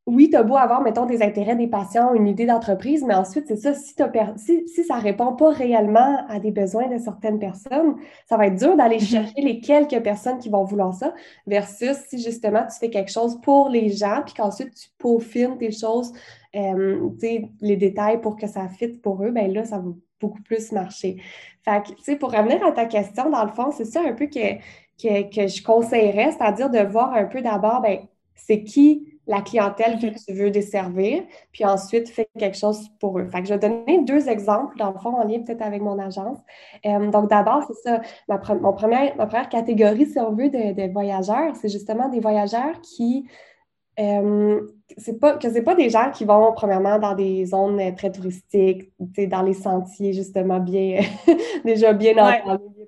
[0.07, 3.45] oui, tu as beau avoir, mettons, des intérêts des patients, une idée d'entreprise, mais ensuite,
[3.47, 3.93] c'est ça, si,
[4.37, 7.95] si, si, ça ne répond pas réellement à des besoins de certaines personnes,
[8.27, 9.11] ça va être dur d'aller mm-hmm.
[9.11, 11.13] chercher les quelques personnes qui vont vouloir ça,
[11.45, 15.71] versus si justement tu fais quelque chose pour les gens, puis qu'ensuite tu peaufines tes
[15.71, 16.11] choses,
[16.55, 17.09] euh,
[17.61, 21.21] les détails pour que ça fitte pour eux, ben là, ça va beaucoup plus marcher.
[21.63, 24.13] Fait que, tu sais, pour revenir à ta question, dans le fond, c'est ça un
[24.13, 24.55] peu que,
[25.01, 27.99] que, que je conseillerais, c'est-à-dire de voir un peu d'abord, ben,
[28.35, 33.27] c'est qui la clientèle que tu veux desservir, puis ensuite fais quelque chose pour eux.
[33.27, 35.99] Fait que je vais donner deux exemples, dans le fond, en lien peut-être avec mon
[35.99, 36.39] agence.
[36.85, 40.91] Euh, donc, d'abord, c'est ça, ma, mon première, ma première catégorie, si on veut, de,
[40.91, 43.27] voyageurs, c'est justement des voyageurs qui.
[43.99, 44.61] Euh,
[44.97, 48.89] c'est pas que c'est pas des gens qui vont premièrement dans des zones très touristiques,
[48.99, 51.01] dans les sentiers justement bien
[51.65, 52.80] déjà bien entendus,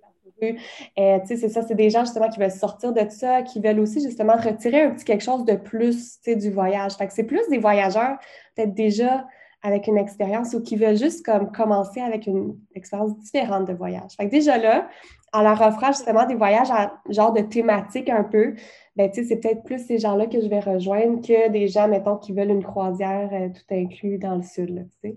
[1.00, 4.02] euh, c'est ça, c'est des gens justement qui veulent sortir de ça, qui veulent aussi
[4.02, 6.94] justement retirer un petit quelque chose de plus du voyage.
[6.94, 8.18] Fait que c'est plus des voyageurs
[8.56, 9.26] peut-être déjà
[9.64, 14.12] avec une expérience ou qui veulent juste comme commencer avec une expérience différente de voyage.
[14.18, 14.90] Fait que déjà là,
[15.32, 18.56] en leur offrant justement des voyages à genre de thématique un peu,
[18.96, 22.34] ben, c'est peut-être plus ces gens-là que je vais rejoindre que des gens, mettons, qui
[22.34, 24.70] veulent une croisière euh, tout inclus dans le sud.
[24.76, 25.10] Là,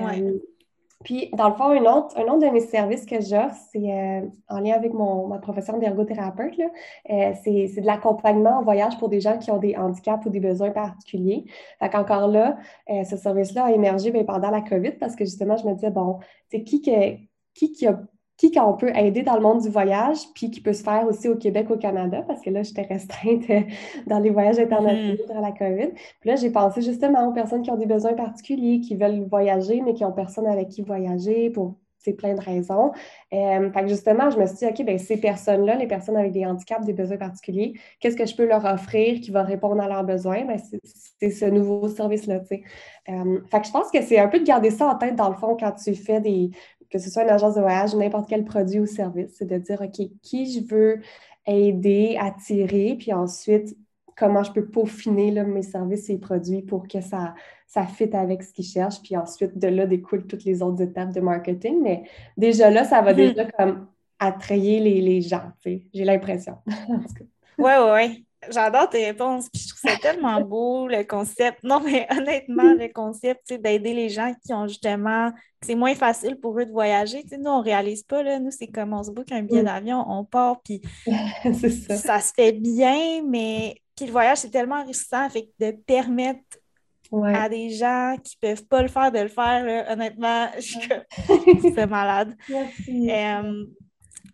[0.00, 0.38] euh,
[1.04, 4.20] puis, dans le fond, un autre, un autre de mes services que j'offre, c'est euh,
[4.48, 9.20] en lien avec mon, ma profession d'ergothérapeute, euh, c'est de l'accompagnement en voyage pour des
[9.20, 11.46] gens qui ont des handicaps ou des besoins particuliers.
[11.78, 12.58] Fait qu'encore là,
[12.90, 15.90] euh, ce service-là a émergé bien, pendant la COVID parce que justement, je me disais,
[15.90, 16.18] bon,
[16.50, 17.16] c'est qui, que,
[17.54, 17.98] qui qui a
[18.40, 21.28] qui qu'on peut aider dans le monde du voyage, puis qui peut se faire aussi
[21.28, 23.42] au Québec, au Canada, parce que là, j'étais restreinte
[24.06, 25.26] dans les voyages internationaux mm-hmm.
[25.26, 25.90] durant la COVID.
[26.20, 29.82] Puis là, j'ai pensé justement aux personnes qui ont des besoins particuliers, qui veulent voyager,
[29.82, 32.92] mais qui ont personne avec qui voyager pour c'est plein de raisons.
[33.34, 36.32] Euh, fait que justement, je me suis dit, OK, bien, ces personnes-là, les personnes avec
[36.32, 39.86] des handicaps, des besoins particuliers, qu'est-ce que je peux leur offrir qui va répondre à
[39.86, 40.46] leurs besoins?
[40.46, 40.58] Ben,
[41.20, 42.36] c'est ce nouveau service-là.
[42.36, 45.28] Euh, fait que je pense que c'est un peu de garder ça en tête, dans
[45.28, 46.52] le fond, quand tu fais des,
[46.90, 49.80] que ce soit une agence de voyage, n'importe quel produit ou service, c'est de dire,
[49.80, 51.00] OK, qui je veux
[51.46, 53.76] aider, attirer, puis ensuite,
[54.16, 57.34] comment je peux peaufiner là, mes services et produits pour que ça,
[57.66, 59.00] ça fit avec ce qu'ils cherchent.
[59.02, 61.80] Puis ensuite, de là découlent toutes les autres étapes de marketing.
[61.82, 62.02] Mais
[62.36, 63.16] déjà là, ça va mm-hmm.
[63.16, 63.86] déjà comme
[64.18, 66.56] attrayer les, les gens, j'ai l'impression.
[67.58, 68.26] Oui, oui, oui.
[68.48, 71.58] J'adore tes réponses, puis je trouve ça tellement beau, le concept.
[71.62, 75.30] Non, mais honnêtement, le concept, c'est d'aider les gens qui ont justement,
[75.62, 77.22] c'est moins facile pour eux de voyager.
[77.38, 78.38] nous, on ne réalise pas, là.
[78.38, 79.66] Nous, c'est comme on se boucle un billet mm.
[79.66, 81.96] d'avion, on part, puis ça.
[81.96, 82.20] ça.
[82.20, 86.40] se fait bien, mais puis le voyage, c'est tellement enrichissant, fait de permettre
[87.34, 92.36] à des gens qui ne peuvent pas le faire de le faire, honnêtement, c'est malade.
[92.48, 93.10] Merci.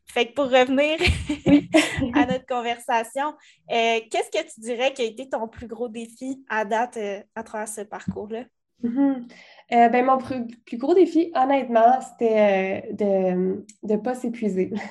[0.07, 0.99] Fait que pour revenir
[2.15, 3.35] à notre conversation,
[3.71, 7.21] euh, qu'est-ce que tu dirais qui a été ton plus gros défi à date euh,
[7.35, 8.45] à travers ce parcours-là?
[8.85, 9.29] Mm-hmm.
[9.73, 14.73] Euh, ben, mon plus, gros défi, honnêtement, c'était de ne pas s'épuiser.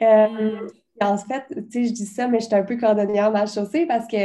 [0.00, 0.66] Mm.
[1.02, 4.06] En fait, tu sais, je dis ça, mais j'étais un peu cordonnière mal chaussée parce
[4.06, 4.16] que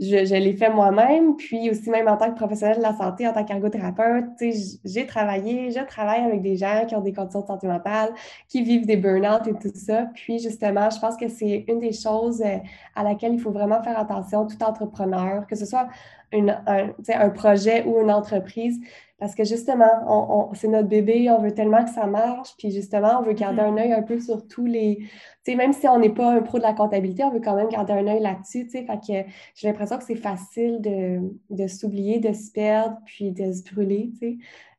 [0.00, 1.36] je, l'ai fait moi-même.
[1.36, 4.78] Puis aussi, même en tant que professionnelle de la santé, en tant qu'ergothérapeute, tu sais,
[4.84, 8.10] j'ai travaillé, je travaille avec des gens qui ont des conditions de santé mentale,
[8.48, 10.06] qui vivent des burn-out et tout ça.
[10.14, 12.56] Puis justement, je pense que c'est une des choses euh,
[12.94, 15.88] à laquelle il faut vraiment faire attention, tout entrepreneur, que ce soit
[16.32, 18.78] une, un, un projet ou une entreprise,
[19.18, 23.20] parce que justement, on, c'est notre bébé, on veut tellement que ça marche, puis justement,
[23.20, 23.72] on veut garder mm-hmm.
[23.72, 24.96] un œil un peu sur tous les...
[25.44, 27.54] Tu sais, même si on n'est pas un pro de la comptabilité, on veut quand
[27.54, 31.20] même garder un œil là-dessus, tu sais, fait que j'ai l'impression que c'est facile de,
[31.50, 34.36] de s'oublier, de se perdre, puis de se brûler, tu sais.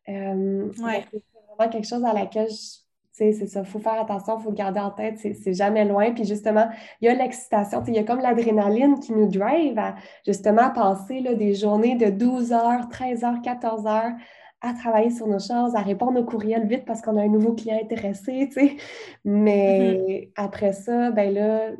[0.09, 1.23] Euh, c'est
[1.57, 2.84] vraiment quelque chose à laquelle je
[3.17, 6.11] c'est ça, il faut faire attention, il faut le garder en tête, c'est jamais loin.
[6.11, 6.67] Puis justement,
[6.99, 11.21] il y a l'excitation, il y a comme l'adrénaline qui nous drive à justement passer
[11.21, 14.11] là, des journées de 12 heures, 13 heures, 14 heures
[14.59, 17.53] à travailler sur nos choses, à répondre aux courriels vite parce qu'on a un nouveau
[17.53, 18.77] client intéressé, tu sais.
[19.23, 20.31] Mais mm-hmm.
[20.35, 21.71] après ça, ben là,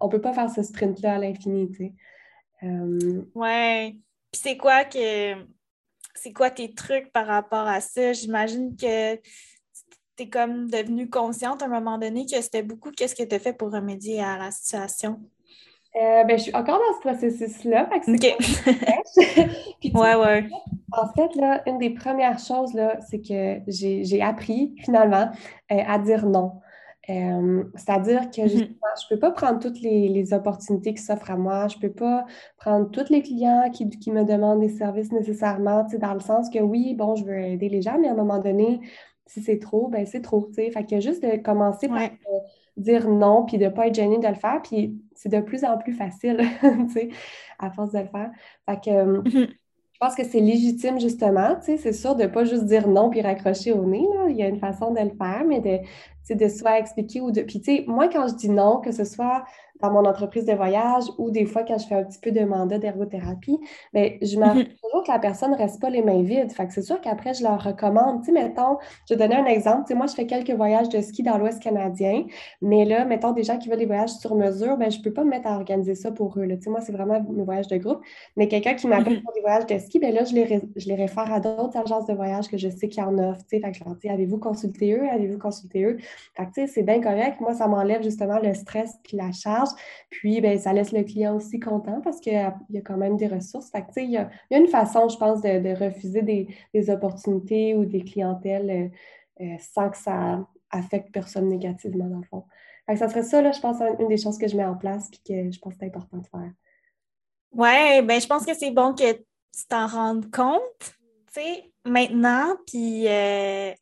[0.00, 1.92] on ne peut pas faire ce sprint-là à l'infini, tu sais.
[2.62, 3.96] Euh, ouais.
[4.32, 5.34] Puis c'est quoi que
[6.14, 8.12] c'est quoi tes trucs par rapport à ça?
[8.12, 9.18] J'imagine que
[10.16, 13.34] tu es comme devenue consciente à un moment donné que c'était beaucoup qu'est-ce que tu
[13.34, 15.20] as fait pour remédier à la situation?
[15.96, 17.88] Euh, ben, je suis encore dans ce processus-là.
[17.94, 18.04] OK.
[19.94, 20.48] ouais, ouais.
[20.92, 25.30] En fait, là, une des premières choses, là, c'est que j'ai appris finalement
[25.72, 26.60] euh, à dire non.
[27.08, 28.58] Euh, c'est-à-dire que mm-hmm.
[28.58, 31.68] je ne peux pas prendre toutes les, opportunités qui s'offrent à moi.
[31.68, 32.26] Je ne peux pas
[32.58, 36.58] prendre tous les clients qui, qui, me demandent des services nécessairement, dans le sens que
[36.58, 38.80] oui, bon, je veux aider les gens, mais à un moment donné,
[39.26, 40.70] si c'est trop, ben c'est trop, tu sais.
[40.70, 42.38] Fait que juste de commencer par euh,
[42.76, 45.64] dire non, puis de ne pas être gêné de le faire, puis c'est de plus
[45.64, 47.08] en plus facile, tu sais,
[47.58, 48.30] à force de le faire.
[48.68, 49.48] Fait que euh, mm-hmm.
[49.48, 52.86] je pense que c'est légitime, justement, tu sais, c'est sûr de ne pas juste dire
[52.88, 54.26] non puis raccrocher au nez, là.
[54.28, 57.42] Il y a une façon de le faire, mais de, de soit expliquer ou de...
[57.42, 59.44] Puis, tu sais, moi, quand je dis non, que ce soit
[59.80, 62.44] dans mon entreprise de voyage ou des fois quand je fais un petit peu de
[62.44, 63.58] mandat d'ergothérapie,
[63.92, 64.66] bien, je m'assure mhm.
[64.82, 66.52] toujours que la personne ne reste pas les mains vides.
[66.52, 68.20] Fait que c'est sûr qu'après, je leur recommande.
[68.20, 69.82] Tu sais, mettons, je vais donner un exemple.
[69.82, 72.24] Tu sais, moi, je fais quelques voyages de ski dans l'Ouest canadien,
[72.62, 75.12] mais là, mettons, des gens qui veulent des voyages sur mesure, ben, je ne peux
[75.12, 76.44] pas me mettre à organiser ça pour eux.
[76.44, 76.56] Là.
[76.56, 78.00] Tu sais, moi, c'est vraiment mes voyages de groupe.
[78.36, 80.94] Mais quelqu'un qui m'appelle pour des voyages de ski, bien là, je les, je les
[80.94, 83.44] réfère à d'autres agences de voyage que je sais qu'il y en offrent.
[83.48, 85.08] Tu sais, fait que je leur dis, avez-vous consulté eux?
[85.08, 85.96] Avez-vous consulté eux?
[86.36, 87.40] Fait que, tu sais, c'est bien correct.
[87.40, 89.65] Moi, ça m'enlève justement le stress puis la charge.
[90.10, 93.26] Puis, ben, ça laisse le client aussi content parce qu'il y a quand même des
[93.26, 93.70] ressources.
[93.96, 98.92] il, y a, une façon, je pense, de, refuser des, opportunités ou des clientèles
[99.40, 102.44] euh, euh, sans que ça affecte personne négativement, dans le fond.
[102.88, 105.16] ça serait ça, là, je pense, une des choses que je mets en place et
[105.16, 106.52] que je pense que c'est important de faire.
[107.52, 110.96] Oui, ben, je pense que c'est bon que tu t'en rendes compte,
[111.84, 113.08] maintenant, puis...
[113.08, 113.72] Euh,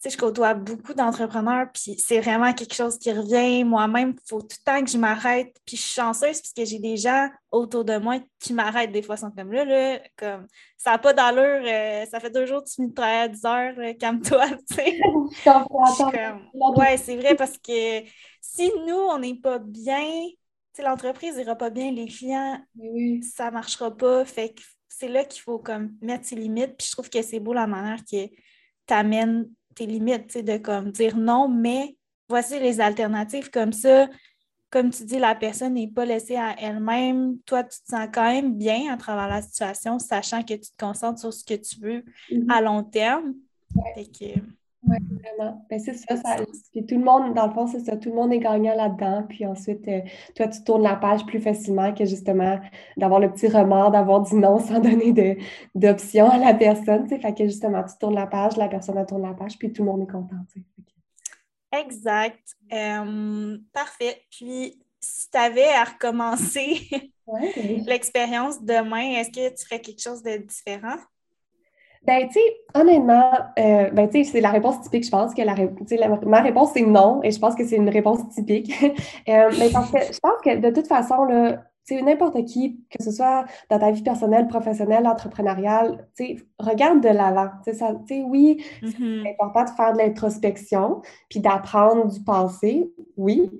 [0.00, 3.64] sais, je côtoie beaucoup d'entrepreneurs, puis c'est vraiment quelque chose qui revient.
[3.64, 5.56] Moi-même, il faut tout le temps que je m'arrête.
[5.66, 9.02] Puis je suis chanceuse parce que j'ai des gens autour de moi qui m'arrêtent des
[9.02, 12.62] fois, sont comme là, là comme ça n'a pas d'allure, euh, ça fait deux jours
[12.62, 15.00] que tu me travailles à 10 heures, calme-toi, tu sais.
[16.76, 18.02] ouais, c'est vrai parce que
[18.40, 20.04] si nous, on n'est pas bien,
[20.78, 22.60] l'entreprise n'ira pas bien, les clients,
[23.34, 24.24] ça ne marchera pas.
[24.24, 26.76] Fait que c'est là qu'il faut comme mettre ses limites.
[26.76, 28.28] Puis je trouve que c'est beau la manière que
[28.86, 31.96] t'amènes tes limites, de comme dire non, mais
[32.28, 34.08] voici les alternatives comme ça.
[34.70, 37.38] Comme tu dis, la personne n'est pas laissée à elle-même.
[37.46, 40.76] Toi, tu te sens quand même bien à travers la situation, sachant que tu te
[40.78, 42.50] concentres sur ce que tu veux mm-hmm.
[42.52, 43.34] à long terme.
[44.84, 45.66] Oui, vraiment.
[45.68, 46.36] Ben, c'est ça, ça.
[46.72, 47.96] Puis tout le monde, dans le fond, c'est ça.
[47.96, 49.24] Tout le monde est gagnant là-dedans.
[49.28, 50.00] Puis ensuite, euh,
[50.36, 52.60] toi, tu tournes la page plus facilement que justement
[52.96, 55.38] d'avoir le petit remords, d'avoir dit non sans donner
[55.74, 57.08] d'options à la personne.
[57.08, 59.90] Fait que justement, tu tournes la page, la personne tourne la page, puis tout le
[59.90, 60.36] monde est content.
[61.72, 62.56] Exact.
[63.72, 64.22] parfait.
[64.30, 66.88] Puis, si tu avais à recommencer
[67.86, 70.96] l'expérience demain, est-ce que tu ferais quelque chose de différent?
[72.06, 72.40] Ben, tu sais,
[72.74, 75.54] honnêtement, euh, ben, tu sais, c'est la réponse typique, je pense que la,
[76.26, 78.72] ma réponse, c'est non, et je pense que c'est une réponse typique.
[79.28, 83.02] Euh, mais parce que je pense que de toute façon, là, tu n'importe qui, que
[83.02, 87.48] ce soit dans ta vie personnelle, professionnelle, entrepreneuriale, tu sais, regarde de l'avant.
[87.64, 89.30] Tu sais, oui, c'est mm-hmm.
[89.30, 93.50] important de faire de l'introspection, puis d'apprendre du passé, oui,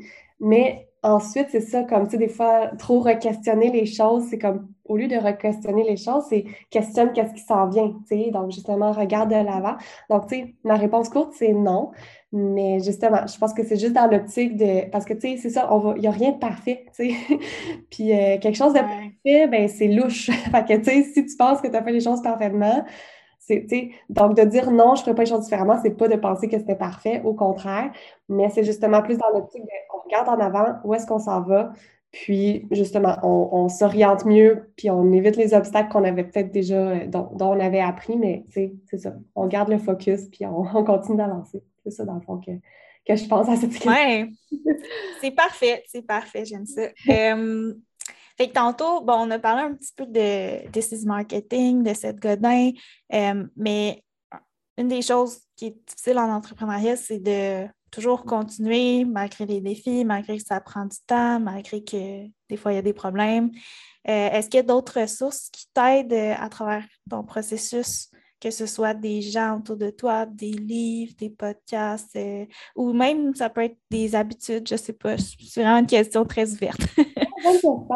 [0.41, 4.69] mais ensuite, c'est ça, comme, tu sais, des fois, trop re-questionner les choses, c'est comme,
[4.89, 8.51] au lieu de re-questionner les choses, c'est questionne qu'est-ce qui s'en vient, tu sais, donc
[8.51, 9.77] justement, regarde de l'avant.
[10.11, 11.91] Donc, tu sais, ma réponse courte, c'est non,
[12.33, 15.51] mais justement, je pense que c'est juste dans l'optique de, parce que, tu sais, c'est
[15.51, 17.39] ça, il n'y a rien de parfait, tu sais,
[17.91, 20.27] puis euh, quelque chose de parfait, ben c'est louche.
[20.51, 22.85] fait que, tu sais, si tu penses que tu as fait les choses parfaitement,
[24.11, 26.49] donc, de dire non, je ne ferai pas les choses différemment, c'est pas de penser
[26.49, 27.91] que c'était parfait, au contraire,
[28.29, 29.63] mais c'est justement plus dans l'optique
[29.95, 31.73] on regarde en avant, où est-ce qu'on s'en va,
[32.11, 37.07] puis justement, on, s'oriente mieux, puis on évite les obstacles qu'on avait peut-être déjà, euh,
[37.07, 41.63] dont, on avait appris, mais c'est ça, on garde le focus, puis on, continue d'avancer.
[41.85, 42.53] C'est ça, dans le fond, que,
[43.15, 43.93] je pense à cette question.
[43.93, 44.35] Oui,
[45.21, 46.83] c'est parfait, c'est parfait, j'aime ça.
[47.09, 47.75] Euh,
[48.39, 52.21] fait que tantôt, bon, on a parlé un petit peu de This Marketing, de cette
[52.21, 52.71] Godin,
[53.13, 54.03] euh, mais
[54.79, 60.05] une des choses qui est difficile en entrepreneuriat, c'est de toujours continuer malgré les défis,
[60.05, 63.51] malgré que ça prend du temps, malgré que des fois il y a des problèmes.
[64.09, 68.67] Euh, est-ce qu'il y a d'autres ressources qui t'aident à travers ton processus que ce
[68.67, 72.47] soit des gens autour de toi, des livres, des podcasts, euh,
[72.77, 75.17] ou même ça peut être des habitudes, je ne sais pas.
[75.19, 76.81] C'est vraiment une question très ouverte.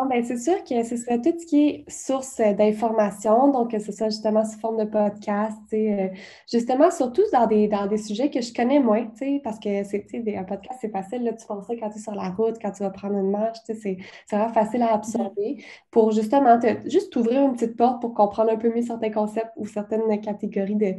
[0.08, 3.92] Ben, c'est sûr que ce serait tout ce qui est source d'information, donc que ce
[3.92, 6.08] soit justement sous forme de podcast, euh,
[6.50, 9.06] justement, surtout dans des, dans des sujets que je connais moins,
[9.42, 12.14] parce que c'est un podcast, c'est facile, là, tu penses ça quand tu es sur
[12.14, 13.96] la route, quand tu vas prendre une marche, c'est
[14.30, 18.56] vraiment facile à absorber pour justement te, juste ouvrir une petite porte pour comprendre un
[18.56, 20.94] peu mieux certains concepts ou certaines catégories de,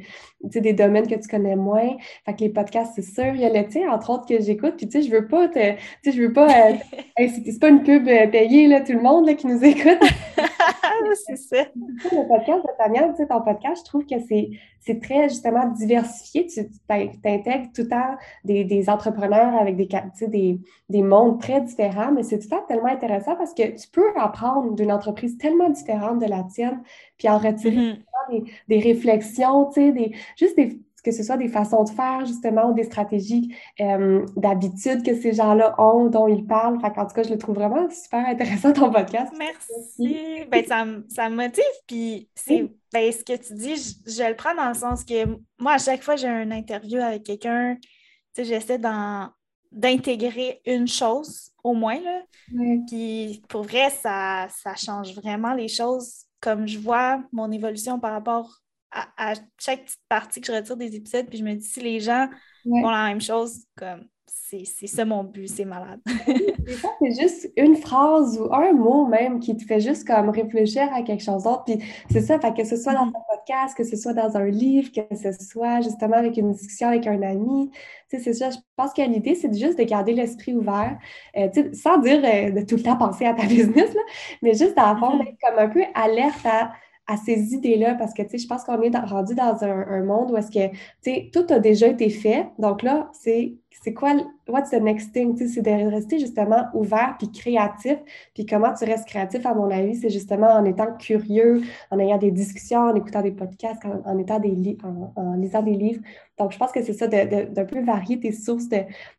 [0.60, 1.96] des domaines que tu connais moins.
[2.26, 3.34] Fait que les podcasts, c'est sûr.
[3.34, 5.48] Il y a le tien, entre autres, que j'écoute, puis tu sais, je veux pas
[5.48, 5.76] te,
[6.06, 6.74] je veux pas, euh,
[7.46, 10.00] c'est pas une pub payée, là, tout le monde là, qui nous écoute.
[11.28, 11.66] c'est ça.
[11.76, 16.48] Le podcast de Tania, tu sais, ton podcast, je trouve que c'est très justement diversifié.
[16.48, 19.88] Tu intègres tout le temps des, des entrepreneurs avec des,
[20.28, 23.88] des, des mondes très différents, mais c'est tout le temps tellement intéressant parce que tu
[23.92, 26.82] peux apprendre d'une entreprise tellement différente de la tienne,
[27.18, 27.98] puis en retirer mm-hmm
[28.68, 32.70] des, réflexions, tu sais, des, juste des, que ce soit des façons de faire, justement,
[32.70, 36.80] ou des stratégies euh, d'habitude que ces gens-là ont, dont ils parlent.
[36.80, 39.34] Fait en tout cas, je le trouve vraiment super intéressant, ton podcast.
[39.38, 40.46] Merci.
[40.50, 41.64] ben, ça, ça me motive.
[41.88, 45.26] Puis, c'est ben, ce que tu dis, je, le prends dans le sens que
[45.60, 47.78] moi, à chaque fois que j'ai une interview avec quelqu'un,
[48.38, 48.80] j'essaie
[49.72, 52.00] d'intégrer une chose au moins.
[52.00, 52.22] Là.
[52.88, 58.12] Puis, pour vrai, ça, ça change vraiment les choses comme je vois mon évolution par
[58.12, 58.63] rapport
[58.94, 62.00] à, chaque petite partie que je retire des épisodes, puis je me dis si les
[62.00, 62.28] gens
[62.64, 64.08] font la même chose, comme
[64.62, 66.00] c'est ça mon but, c'est malade.
[66.06, 71.02] c'est juste une phrase ou un mot même qui te fait juste comme réfléchir à
[71.02, 71.64] quelque chose d'autre.
[71.66, 71.80] Puis
[72.12, 73.18] c'est ça, fait que ce soit dans mm-hmm.
[73.18, 76.90] un podcast, que ce soit dans un livre, que ce soit justement avec une discussion
[76.90, 77.72] avec un ami.
[78.10, 78.50] Tu sais, c'est ça.
[78.52, 80.98] Je pense que l'idée, c'est juste de garder l'esprit ouvert,
[81.38, 84.02] euh, sans dire euh, de tout le temps penser à ta business, là,
[84.42, 85.36] mais juste d'avoir mm-hmm.
[85.42, 86.72] comme un peu alerte à
[87.08, 90.04] à ces idées-là parce que, tu sais, je pense qu'on est rendu dans un, un
[90.04, 92.48] monde où est-ce que, tu sais, tout a déjà été fait.
[92.60, 94.12] Donc là, c'est c'est quoi,
[94.48, 95.36] what's the next thing?
[95.36, 97.98] C'est de rester justement ouvert puis créatif.
[98.34, 102.18] Puis comment tu restes créatif, à mon avis, c'est justement en étant curieux, en ayant
[102.18, 104.78] des discussions, en écoutant des podcasts, en, étant des
[105.16, 106.02] en, lisant des livres.
[106.38, 108.68] Donc, je pense que c'est ça, d'un peu varier tes sources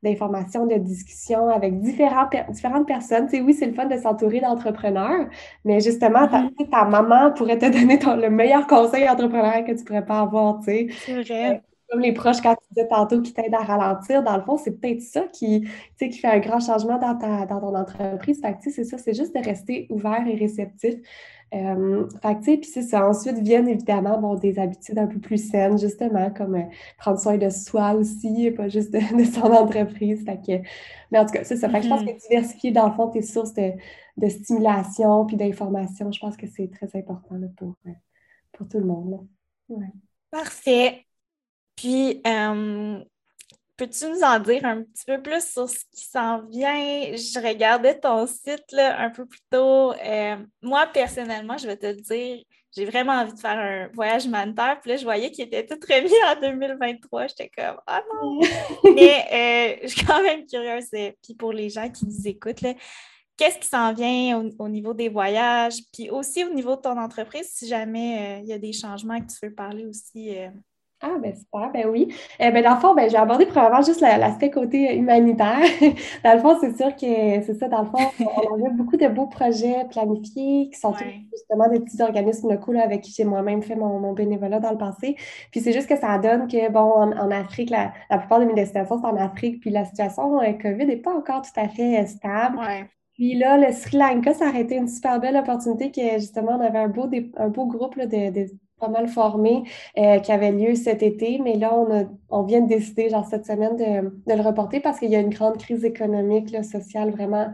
[0.02, 3.26] d'informations, de, discussions avec différents, différentes personnes.
[3.26, 5.28] Tu sais, oui, c'est le fun de s'entourer d'entrepreneurs,
[5.64, 6.70] mais justement, ta, mm-hmm.
[6.70, 10.64] ta, maman pourrait te donner le meilleur conseil entrepreneur que tu pourrais pas avoir, tu
[10.64, 10.86] sais.
[11.04, 11.62] C'est vrai.
[11.94, 14.72] Comme les proches, quand tu disais tantôt, qui t'aident à ralentir, dans le fond, c'est
[14.80, 18.40] peut-être ça qui, qui fait un grand changement dans, ta, dans ton entreprise.
[18.40, 20.96] Fait que, c'est ça, c'est juste de rester ouvert et réceptif.
[21.54, 23.08] Euh, fait que, puis c'est ça.
[23.08, 26.64] Ensuite viennent évidemment bon, des habitudes un peu plus saines, justement, comme euh,
[26.98, 30.24] prendre soin de soi aussi, pas juste de, son entreprise.
[30.24, 30.66] Fait que,
[31.12, 31.68] mais en tout cas, c'est ça.
[31.68, 32.16] Fait que je pense mm-hmm.
[32.16, 33.70] que diversifier, dans le fond, tes sources de,
[34.16, 37.90] de stimulation puis d'information, je pense que c'est très important là, pour, euh,
[38.50, 39.24] pour tout le monde.
[39.68, 39.92] Ouais.
[40.32, 41.03] Parfait.
[41.76, 43.00] Puis, euh,
[43.76, 47.14] peux-tu nous en dire un petit peu plus sur ce qui s'en vient?
[47.14, 49.92] Je regardais ton site là, un peu plus tôt.
[49.92, 52.42] Euh, moi, personnellement, je vais te dire,
[52.76, 54.80] j'ai vraiment envie de faire un voyage humanitaire.
[54.80, 57.26] Puis là, je voyais qu'il était tout remis en 2023.
[57.28, 58.40] J'étais comme, ah non!
[58.94, 60.88] Mais euh, je suis quand même curieuse.
[60.90, 62.74] Puis pour les gens qui nous écoutent, là,
[63.36, 67.50] qu'est-ce qui s'en vient au, niveau des voyages, puis aussi au niveau de ton entreprise,
[67.52, 70.36] si jamais il y a des changements que tu veux parler aussi.
[71.06, 72.14] Ah, ben super, ben oui.
[72.40, 75.60] Eh ben, dans le fond, ben, j'ai abordé probablement juste l'aspect côté humanitaire.
[76.24, 79.06] dans le fond, c'est sûr que c'est ça, dans le fond, on a beaucoup de
[79.08, 80.94] beaux projets planifiés qui sont
[81.30, 84.78] justement des petits organismes locaux là, avec qui j'ai moi-même fait mon, bénévolat dans le
[84.78, 85.16] passé.
[85.50, 88.98] Puis c'est juste que ça donne que, bon, en, Afrique, la, plupart de mes destinations
[88.98, 92.06] sont en Afrique, puis la situation euh, COVID n'est pas encore tout à fait euh,
[92.06, 92.58] stable.
[93.12, 96.60] Puis là, le Sri Lanka, ça aurait été une super belle opportunité que justement, on
[96.60, 98.46] avait un beau, un beau groupe là, de, de
[98.80, 99.64] pas mal formé
[99.98, 103.46] euh, qui avait lieu cet été, mais là, on, on vient de décider, genre cette
[103.46, 107.10] semaine, de, de le reporter parce qu'il y a une grande crise économique, là, sociale,
[107.10, 107.48] vraiment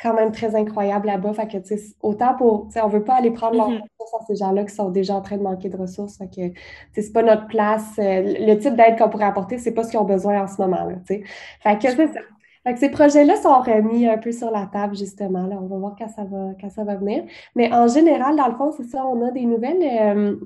[0.00, 1.32] quand même très incroyable là-bas.
[1.32, 3.80] Fait que, tu sais, autant pour, tu sais, on veut pas aller prendre mm
[4.14, 6.16] à ces gens-là qui sont déjà en train de manquer de ressources.
[6.16, 6.54] Fait que, tu
[6.94, 7.84] sais, c'est pas notre place.
[7.98, 10.60] Euh, le type d'aide qu'on pourrait apporter, c'est pas ce qu'ils ont besoin en ce
[10.62, 11.22] moment-là, tu sais.
[11.60, 12.20] Fait que, c'est ça.
[12.64, 15.46] Fait que ces projets-là sont remis un peu sur la table, justement.
[15.46, 17.24] Là, on va voir quand ça va, quand ça va venir.
[17.54, 19.82] Mais en général, dans le fond, c'est ça, on a des nouvelles.
[19.82, 20.36] Euh,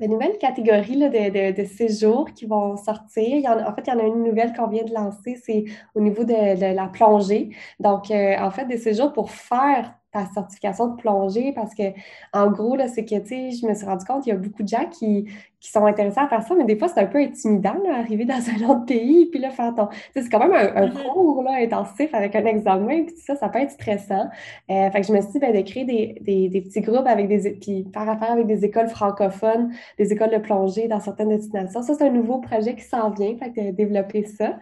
[0.00, 3.22] de nouvelles catégories de, de, séjours qui vont sortir.
[3.22, 5.36] Il y en, en fait, il y en a une nouvelle qu'on vient de lancer,
[5.44, 7.50] c'est au niveau de, la plongée.
[7.78, 11.92] Donc, euh, en fait, des séjours pour faire ta certification de plongée parce que,
[12.32, 14.38] en gros, là, c'est que, tu sais, je me suis rendu compte qu'il y a
[14.38, 15.28] beaucoup de gens qui,
[15.60, 18.24] qui sont intéressés à faire ça, mais des fois, c'est un peu intimidant, là, arriver
[18.24, 19.88] dans un autre pays, puis là, faire ton...
[20.14, 21.12] c'est quand même un, mm-hmm.
[21.12, 24.28] cours, là, intensif avec un examen, puis ça, ça peut être stressant.
[24.70, 27.06] Euh, fait que je me suis dit, ben, de créer des, des, des, petits groupes
[27.06, 27.50] avec des...
[27.52, 31.82] puis faire affaire avec des écoles francophones, des écoles de plongée dans certaines destinations.
[31.82, 34.56] Ça, c'est un nouveau projet qui s'en vient, fait que développer ça.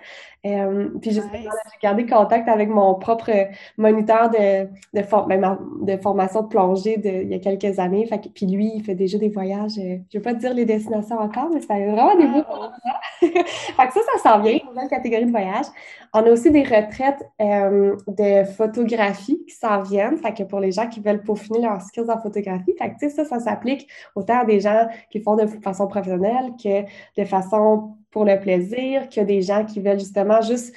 [0.47, 3.31] Euh, puis justement, j'ai gardé contact avec mon propre
[3.77, 8.07] moniteur de, de, ben, de formation de plongée de, il y a quelques années.
[8.07, 10.41] Fait que, puis lui, il fait déjà des voyages, euh, je ne vais pas te
[10.41, 12.73] dire les destinations, encore, mais ça a vraiment des beaux ah.
[13.21, 15.67] fait que ça, ça s'en vient, une nouvelle catégorie de voyage.
[16.15, 20.19] On a aussi des retraites euh, de photographie qui s'en viennent.
[20.19, 23.25] Fait que pour les gens qui veulent peaufiner leurs skills en photographie, fait que, ça,
[23.25, 26.83] ça s'applique autant à des gens qui font de façon professionnelle que
[27.21, 30.75] de façon pour le plaisir, que des gens qui veulent justement juste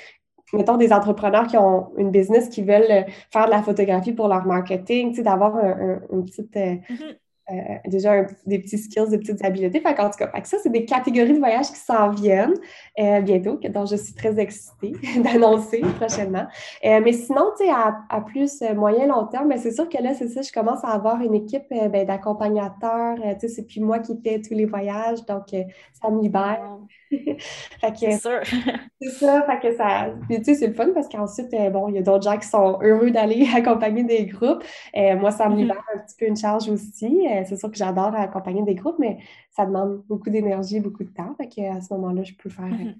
[0.54, 4.46] mettons, des entrepreneurs qui ont une business qui veulent faire de la photographie pour leur
[4.46, 7.16] marketing, tu sais, d'avoir un, une petite, euh, mm-hmm.
[7.50, 7.54] Euh,
[7.88, 9.82] déjà des petits skills, des petites habiletés.
[9.82, 12.54] Fait en tout cas, ça, c'est des catégories de voyage qui s'en viennent
[13.00, 16.46] euh, bientôt, dont je suis très excitée d'annoncer prochainement.
[16.86, 20.14] Euh, mais sinon, tu sais, à, plus moyen long terme, ben, c'est sûr que là,
[20.14, 23.16] c'est ça, je commence à avoir une équipe ben, d'accompagnateurs.
[23.16, 26.78] tu sais, c'est plus moi qui fais tous les voyages, donc ça me libère.
[27.96, 28.42] c'est sûr.
[29.02, 30.10] c'est ça, fait que ça.
[30.28, 32.48] Puis, tu sais, c'est le fun parce qu'ensuite, bon, il y a d'autres gens qui
[32.48, 34.64] sont heureux d'aller accompagner des groupes.
[34.96, 35.58] moi, ça me mm-hmm.
[35.58, 37.28] libère un petit peu une charge aussi.
[37.28, 39.18] Euh, c'est sûr que j'adore accompagner des groupes, mais
[39.52, 41.36] ça demande beaucoup d'énergie, beaucoup de temps.
[41.38, 42.96] Fait qu'à ce moment-là, je peux faire euh, mm-hmm.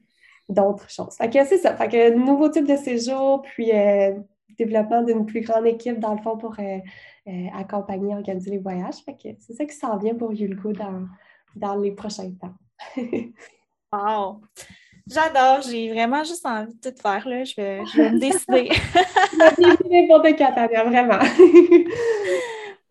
[0.50, 1.16] d'autres choses.
[1.16, 1.76] Fait que c'est ça.
[1.76, 4.14] Fait que nouveau type de séjour, puis euh,
[4.58, 6.56] développement d'une plus grande équipe, dans le fond, pour
[7.58, 8.98] accompagner, organiser les voyages.
[9.06, 11.06] Fait que c'est ça qui s'en vient pour Yulko dans,
[11.56, 12.54] dans les prochains temps.
[13.92, 14.42] Wow!
[15.08, 17.44] J'adore, j'ai vraiment juste envie de tout faire, là.
[17.44, 18.70] Je vais, je vais me décider.
[19.90, 21.20] N'importe quoi, vraiment.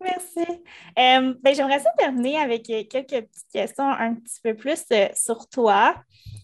[0.01, 0.63] Merci.
[0.99, 5.07] Euh, ben, j'aimerais ça terminer avec euh, quelques petites questions un petit peu plus euh,
[5.13, 5.95] sur toi.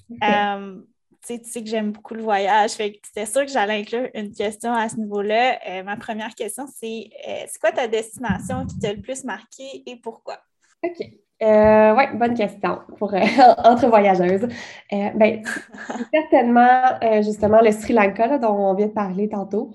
[0.10, 4.88] tu sais que j'aime beaucoup le voyage, c'était sûr que j'allais inclure une question à
[4.88, 5.84] ce niveau-là.
[5.84, 10.40] ma première question, c'est c'est quoi ta destination qui t'a le plus marqué et pourquoi?
[10.84, 11.27] OK.
[11.44, 13.20] Euh, oui, bonne question pour euh,
[13.64, 14.48] entre voyageuses.
[14.92, 15.44] Euh, ben,
[16.14, 19.72] certainement justement le Sri Lanka dont on vient de parler tantôt.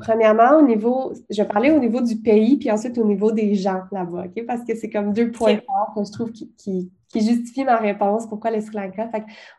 [0.00, 3.54] premièrement, au niveau, je vais parler au niveau du pays, puis ensuite au niveau des
[3.54, 4.44] gens là-bas, ok?
[4.46, 8.26] Parce que c'est comme deux points forts que je trouve qui, qui justifie ma réponse,
[8.26, 9.10] pourquoi le Sri Lanka?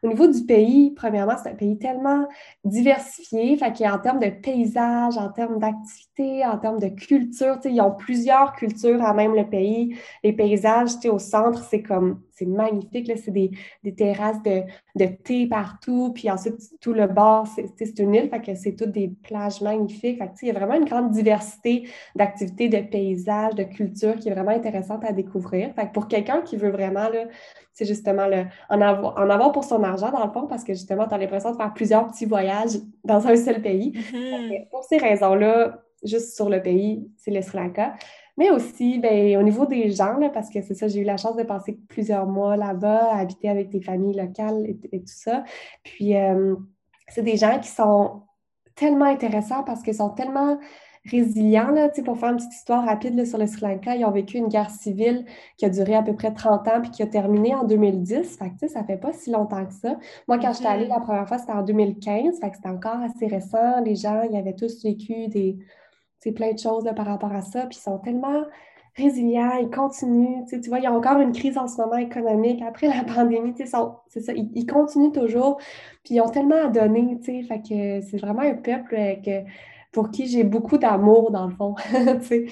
[0.03, 2.27] au niveau du pays, premièrement, c'est un pays tellement
[2.63, 8.53] diversifié, en termes de paysage, en termes d'activité, en termes de culture, ils ont plusieurs
[8.53, 9.97] cultures à même le pays.
[10.23, 13.11] Les paysages, au centre, c'est comme c'est magnifique.
[13.17, 13.51] C'est des,
[13.83, 14.61] des, terrasses de,
[14.95, 16.11] de, thé partout.
[16.13, 20.17] Puis ensuite, tout le bord, c'est une île, fait que c'est toutes des plages magnifiques.
[20.17, 24.33] Fait il y a vraiment une grande diversité d'activités, de paysages, de culture qui est
[24.33, 25.73] vraiment intéressante à découvrir.
[25.75, 27.07] Fait pour quelqu'un qui veut vraiment,
[27.73, 30.73] c'est justement le, en, avoir, en avoir pour son argent, dans le fond, parce que
[30.73, 33.91] justement, tu as l'impression de faire plusieurs petits voyages dans un seul pays.
[33.91, 34.69] Mm-hmm.
[34.69, 37.93] Pour ces raisons-là, juste sur le pays, c'est le Sri Lanka.
[38.37, 41.35] Mais aussi, ben, au niveau des gens, parce que c'est ça, j'ai eu la chance
[41.37, 45.43] de passer plusieurs mois là-bas, habiter avec des familles locales et, tout ça.
[45.83, 46.55] Puis, euh,
[47.07, 48.23] c'est des gens qui sont
[48.75, 50.59] tellement intéressants parce qu'ils sont tellement
[51.09, 51.71] résilients.
[51.71, 54.37] Là, pour faire une petite histoire rapide là, sur le Sri Lanka, ils ont vécu
[54.37, 55.25] une guerre civile
[55.57, 58.37] qui a duré à peu près 30 ans puis qui a terminé en 2010.
[58.37, 59.97] Fait que, ça fait pas si longtemps que ça.
[60.27, 62.39] Moi, quand j'étais allée la première fois, c'était en 2015.
[62.39, 63.81] Fait que c'était encore assez récent.
[63.83, 65.57] Les gens, ils avaient tous vécu des
[66.31, 67.65] plein de choses par rapport à ça.
[67.65, 68.43] Puis ils sont tellement
[68.95, 70.45] résilients, ils continuent.
[70.49, 73.53] Tu vois, il y a encore une crise en ce moment économique après la pandémie.
[73.57, 74.01] C'est ça,
[74.33, 75.57] ils, continuent toujours.
[76.03, 77.17] Puis ils ont tellement à donner.
[77.23, 79.43] Fait que c'est vraiment un peuple que
[79.95, 81.73] pour qui j'ai beaucoup d'amour, dans le fond.
[82.21, 82.45] fait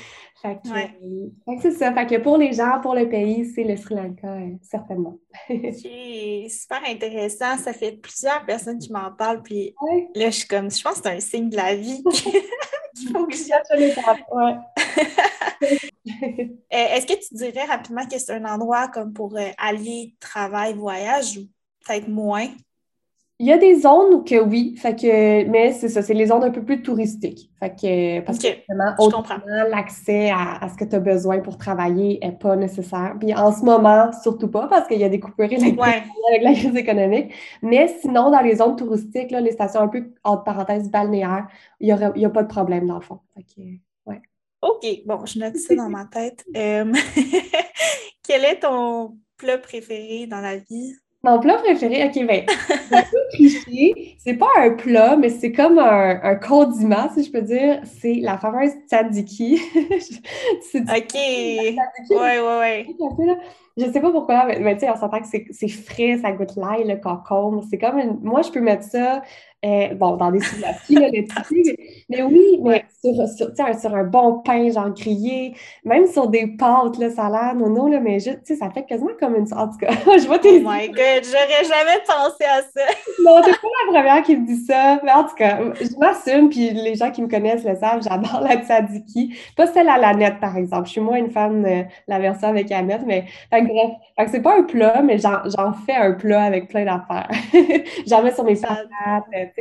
[0.64, 1.94] que, c'est ça.
[1.94, 5.18] Fait que pour les gens, pour le pays, c'est le Sri Lanka, euh, certainement.
[5.50, 7.58] C'est super intéressant.
[7.58, 9.42] Ça fait plusieurs personnes qui m'en parlent.
[9.42, 9.76] Puis
[10.16, 12.02] là, je suis comme, je pense que c'est un signe de la vie
[13.12, 13.36] faut que
[14.32, 14.58] Ouais.
[16.06, 20.74] Euh, est-ce que tu dirais rapidement que c'est un endroit comme pour euh, allier travail,
[20.74, 21.48] voyage ou
[21.86, 22.50] peut-être moins?
[23.40, 26.44] Il y a des zones que oui, fait que, mais c'est ça, c'est les zones
[26.44, 27.50] un peu plus touristiques.
[27.60, 28.94] Fait que, parce que justement,
[29.70, 33.16] l'accès à, ce que tu as besoin pour travailler n'est pas nécessaire.
[33.20, 36.54] Puis en ce moment, surtout pas, parce qu'il y a des coupures électriques avec la
[36.54, 37.34] crise économique.
[37.64, 41.48] Mais sinon, dans les zones touristiques, là, les stations un peu, entre parenthèses, balnéaires,
[41.80, 43.20] il n'y a pas de problème dans le fond.
[43.36, 43.62] Fait que,
[44.06, 44.22] ouais.
[44.62, 46.46] OK, bon, je note ça dans ma tête.
[46.56, 46.94] Euh,
[48.24, 50.94] quel est ton plat préféré dans la vie?
[51.24, 52.46] Mon plat préféré, ok, ben,
[53.34, 54.16] cliché.
[54.18, 57.82] C'est pas un plat, mais c'est comme un, un, condiment, si je peux dire.
[57.84, 59.60] C'est la fameuse tzatziki.
[60.76, 61.14] ok.
[61.16, 62.88] Ouais, ouais, ouais.
[63.78, 66.88] Je sais pas pourquoi, mais, tu sais, on s'entend que c'est frais, ça goûte l'ail,
[66.88, 67.64] le concombre.
[67.70, 68.20] C'est comme une...
[68.22, 69.22] Moi, je peux mettre ça
[69.66, 71.76] euh, bon, dans des souvlaki, là, les mais,
[72.10, 75.54] mais oui, mais sur, sur, sur, un bon pain, genre grillé,
[75.86, 78.84] même sur des pâtes, là, salade, non, non, là, mais juste, tu sais, ça fait
[78.84, 79.48] quasiment comme une...
[79.54, 80.58] En tout cas, je vois tes...
[80.58, 82.94] Oh my God, j'aurais jamais pensé à ça!
[83.24, 86.50] non, t'es pas la première qui me dit ça, mais en tout cas, je m'assume,
[86.50, 89.34] puis les gens qui me connaissent le savent, j'adore la tzatziki.
[89.56, 90.88] Pas celle à la nette, par exemple.
[90.88, 93.26] Je suis moins une fan de la version avec la nette, mais...
[93.50, 96.86] Fait bref, fait que c'est pas un plat, mais j'en fais un plat avec plein
[96.86, 97.30] d'affaires.
[98.08, 98.90] j'en mets sur mes patates,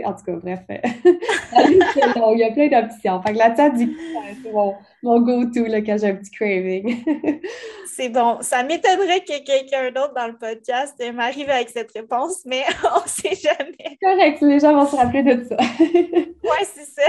[0.04, 0.60] en tout cas, bref.
[0.68, 3.22] il y a plein d'options.
[3.22, 3.96] Fait que la tzatziki,
[4.42, 7.04] c'est mon, mon go-to quand j'ai un petit craving.
[7.86, 8.38] c'est bon.
[8.40, 13.08] Ça m'étonnerait que quelqu'un d'autre dans le podcast m'arrive avec cette réponse, mais on ne
[13.08, 13.98] sait jamais.
[14.02, 15.56] Correct, les gens vont se rappeler de ça.
[15.80, 17.02] oui, c'est ça.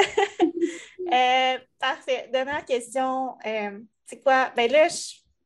[1.12, 2.30] Euh, parfait.
[2.32, 3.36] Dernière question.
[3.46, 4.52] Euh, c'est quoi?
[4.56, 4.88] Ben là,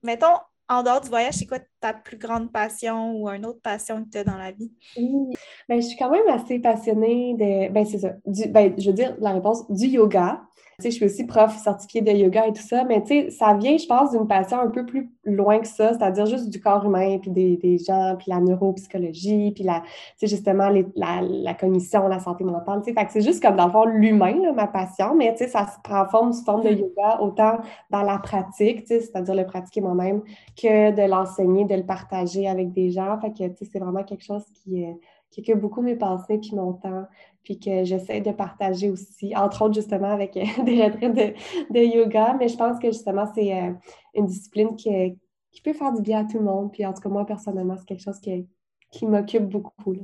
[0.04, 0.38] mettons,
[0.70, 4.10] en dehors du voyage, c'est quoi ta plus grande passion ou une autre passion que
[4.10, 4.72] tu as dans la vie?
[4.98, 5.36] Oui.
[5.70, 7.72] Ben, je suis quand même assez passionnée de.
[7.72, 8.14] Ben, c'est ça.
[8.26, 10.42] Du, ben, je veux dire, la réponse, du yoga.
[10.80, 13.32] Tu sais, je suis aussi prof certifiée de yoga et tout ça, mais tu sais,
[13.32, 16.62] ça vient, je pense, d'une passion un peu plus loin que ça, c'est-à-dire juste du
[16.62, 21.22] corps humain, puis des, des gens, puis la neuropsychologie, puis la, tu sais, justement, la,
[21.24, 23.86] la, cognition, la santé mentale, tu sais, fait que c'est juste comme, dans le fond,
[23.86, 26.78] l'humain, ma passion, mais tu sais, ça se prend forme sous forme de mm.
[26.78, 27.58] yoga, autant
[27.90, 30.22] dans la pratique, tu sais, c'est-à-dire le pratiquer moi-même,
[30.56, 34.24] que de l'enseigner, de le partager avec des gens, que, tu sais, c'est vraiment quelque
[34.24, 34.84] chose qui...
[34.84, 34.98] est
[35.30, 37.06] qui occupe beaucoup mes pensées puis mon temps,
[37.44, 40.34] puis que j'essaie de partager aussi, entre autres justement avec
[40.66, 41.36] des retraites
[41.72, 43.74] de, yoga, mais je pense que justement c'est euh,
[44.16, 45.18] une discipline qui,
[45.52, 47.76] qui, peut faire du bien à tout le monde, puis en tout cas moi personnellement
[47.78, 48.48] c'est quelque chose qui,
[48.92, 49.96] qui m'occupe beaucoup.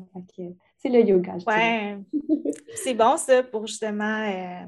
[0.77, 1.37] C'est le yoga.
[2.75, 4.65] C'est bon ça pour justement euh,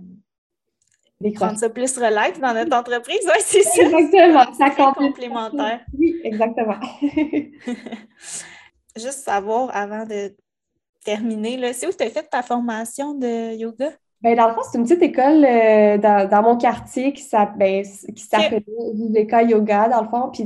[1.35, 3.21] prendre ça plus relax dans notre entreprise.
[3.25, 3.83] Oui, c'est ça.
[3.83, 5.81] Exactement, ça complémentaire.
[5.97, 6.79] Oui, exactement.
[8.95, 10.35] Juste savoir avant de
[11.03, 11.73] terminé.
[11.73, 13.91] C'est où tu as fait ta formation de yoga?
[14.21, 17.23] Ben, dans le fond, c'est une petite école euh, dans, mon quartier qui
[17.59, 18.63] ben, s'appelle
[18.95, 20.31] Viveka Yoga, dans le fond.
[20.33, 20.43] Puis,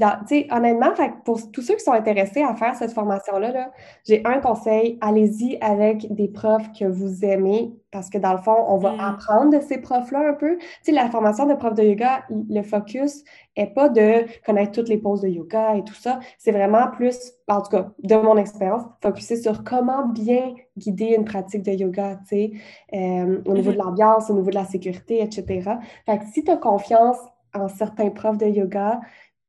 [0.52, 0.92] honnêtement,
[1.24, 3.70] pour tous ceux qui sont intéressés à faire cette formation-là, -là,
[4.06, 8.56] j'ai un conseil, allez-y avec des profs que vous aimez parce que dans le fond,
[8.68, 9.00] on va mm.
[9.00, 10.58] apprendre de ces profs-là un peu.
[10.58, 13.24] Tu sais, la formation de prof de yoga, le focus
[13.56, 16.20] est pas de connaître toutes les poses de yoga et tout ça.
[16.38, 21.26] C'est vraiment plus, en tout cas, de mon expérience, focuser sur comment bien guider une
[21.26, 22.52] pratique de yoga, tu sais,
[22.94, 23.84] euh, au niveau de mm-hmm.
[23.84, 25.72] l'ambiance, au niveau de la sécurité, etc.
[26.06, 27.18] Fait que si tu as confiance
[27.54, 29.00] en certains profs de yoga,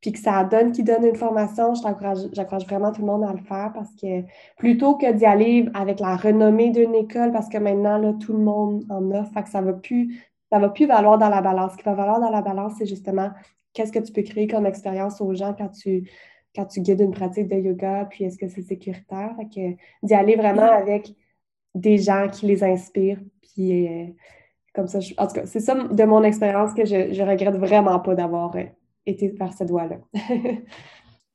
[0.00, 3.38] puis que ça donne qui donne une formation, j'encourage vraiment tout le monde à le
[3.38, 4.22] faire parce que
[4.56, 8.38] plutôt que d'y aller avec la renommée d'une école, parce que maintenant, là, tout le
[8.38, 11.72] monde en offre, fait que ça va plus, ça va plus valoir dans la balance.
[11.72, 13.30] Ce qui va valoir dans la balance, c'est justement
[13.74, 16.10] qu'est-ce que tu peux créer comme expérience aux gens quand tu,
[16.54, 19.34] quand tu guides une pratique de yoga, puis est-ce que c'est sécuritaire?
[19.36, 21.14] Fait que d'y aller vraiment avec
[21.74, 24.06] des gens qui les inspirent, puis euh,
[24.74, 28.00] comme ça, en tout cas, c'est ça de mon expérience que je, je regrette vraiment
[28.00, 28.64] pas d'avoir euh,
[29.10, 29.96] été vers ce doigt-là.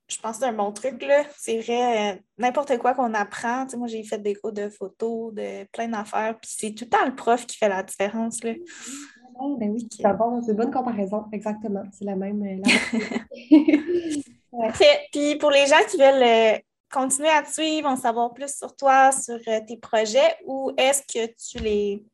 [0.07, 1.23] je pense que c'est un bon truc, là.
[1.37, 3.65] C'est vrai, euh, n'importe quoi qu'on apprend.
[3.77, 7.05] moi, j'ai fait des cours de photos, de plein d'affaires, puis c'est tout le temps
[7.05, 8.53] le prof qui fait la différence, là.
[9.57, 11.83] ben oui, c'est bon, c'est une bonne comparaison, exactement.
[11.91, 12.43] C'est la même.
[12.43, 12.61] Euh,
[15.11, 16.57] Puis pour les gens qui veulent euh,
[16.91, 21.33] continuer à te suivre, en savoir plus sur toi, sur tes projets, où est-ce que
[21.33, 22.05] tu les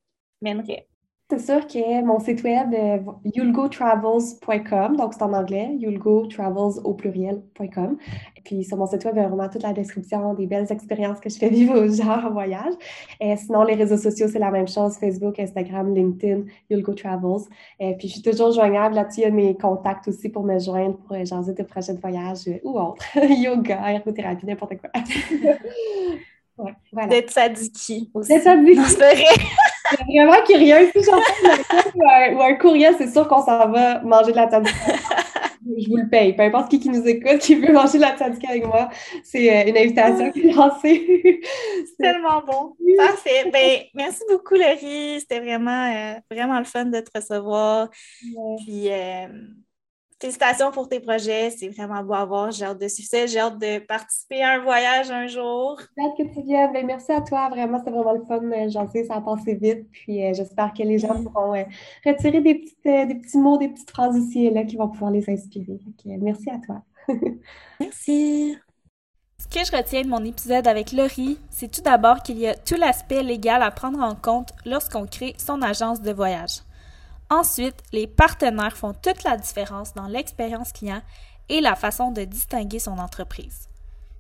[0.42, 0.88] mènerais?
[1.32, 7.98] C'est sûr que mon site web, euh, you'llgotravels.com, donc c'est en anglais, you'llgotravels au pluriel.com.
[8.36, 10.70] Et puis sur mon site web, il y a vraiment toute la description des belles
[10.70, 12.74] expériences que je fais vivre aux gens en voyage.
[13.22, 17.48] Et sinon, les réseaux sociaux, c'est la même chose, Facebook, Instagram, LinkedIn, You'll Go Travels.
[17.80, 20.60] Et puis je suis toujours joignable là-dessus, il y a mes contacts aussi pour me
[20.60, 23.06] joindre pour euh, jaser de prochains voyages euh, ou autres.
[23.16, 24.90] Yoga, aérothérapie, n'importe quoi.
[26.62, 27.08] ouais, voilà.
[27.08, 28.12] D'être sadiki.
[28.16, 28.76] D'être sadiki.
[28.76, 30.92] Je vraiment curieux.
[30.96, 34.80] Si j'entends ou un courriel, c'est sûr qu'on s'en va manger de la tzatziki.
[35.78, 36.34] je vous le paye.
[36.34, 38.90] Peu importe qui, qui nous écoute, qui veut manger de la tzatziki avec moi,
[39.24, 41.42] c'est euh, une invitation qui est lancée.
[41.86, 42.76] c'est tellement bon.
[42.98, 43.50] Parfait.
[43.52, 45.20] Ben, merci beaucoup, Laurie.
[45.20, 47.90] C'était vraiment, euh, vraiment le fun de te recevoir.
[48.66, 49.28] Puis, euh,
[50.22, 52.52] Félicitations pour tes projets, c'est vraiment beau à voir.
[52.52, 55.82] J'ai hâte de succès, j'ai hâte de participer à un voyage un jour.
[56.00, 56.70] Hâte que tu viennes.
[56.86, 58.40] Merci à toi, vraiment, c'était vraiment le fun.
[58.44, 59.90] Euh, j'en sais, ça a passé vite.
[59.92, 61.64] Puis euh, j'espère que les gens pourront euh,
[62.06, 65.10] retirer des, petites, des petits mots, des petites phrases ici et là qui vont pouvoir
[65.10, 65.80] les inspirer.
[66.06, 66.84] merci à toi.
[67.80, 68.56] merci.
[69.40, 72.54] Ce que je retiens de mon épisode avec Laurie, c'est tout d'abord qu'il y a
[72.54, 76.60] tout l'aspect légal à prendre en compte lorsqu'on crée son agence de voyage.
[77.32, 81.02] Ensuite, les partenaires font toute la différence dans l'expérience client
[81.48, 83.70] et la façon de distinguer son entreprise.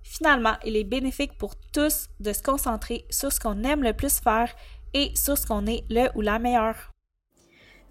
[0.02, 4.20] Finalement, il est bénéfique pour tous de se concentrer sur ce qu'on aime le plus
[4.22, 4.50] faire
[4.94, 6.92] et sur ce qu'on est le ou la meilleure.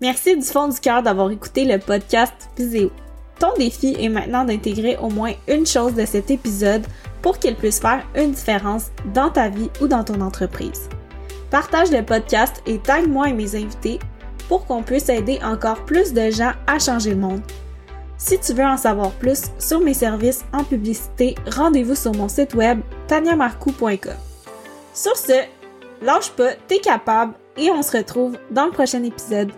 [0.01, 2.91] Merci du fond du cœur d'avoir écouté le podcast Viséo.
[3.39, 6.87] Ton défi est maintenant d'intégrer au moins une chose de cet épisode
[7.21, 10.89] pour qu'il puisse faire une différence dans ta vie ou dans ton entreprise.
[11.51, 13.99] Partage le podcast et tag moi et mes invités
[14.51, 17.41] pour qu'on puisse aider encore plus de gens à changer le monde.
[18.19, 22.55] Si tu veux en savoir plus sur mes services en publicité, rendez-vous sur mon site
[22.55, 24.13] web taniamarcou.com.
[24.93, 25.45] Sur ce,
[26.03, 29.53] lâche pas, t'es capable et on se retrouve dans le prochain épisode.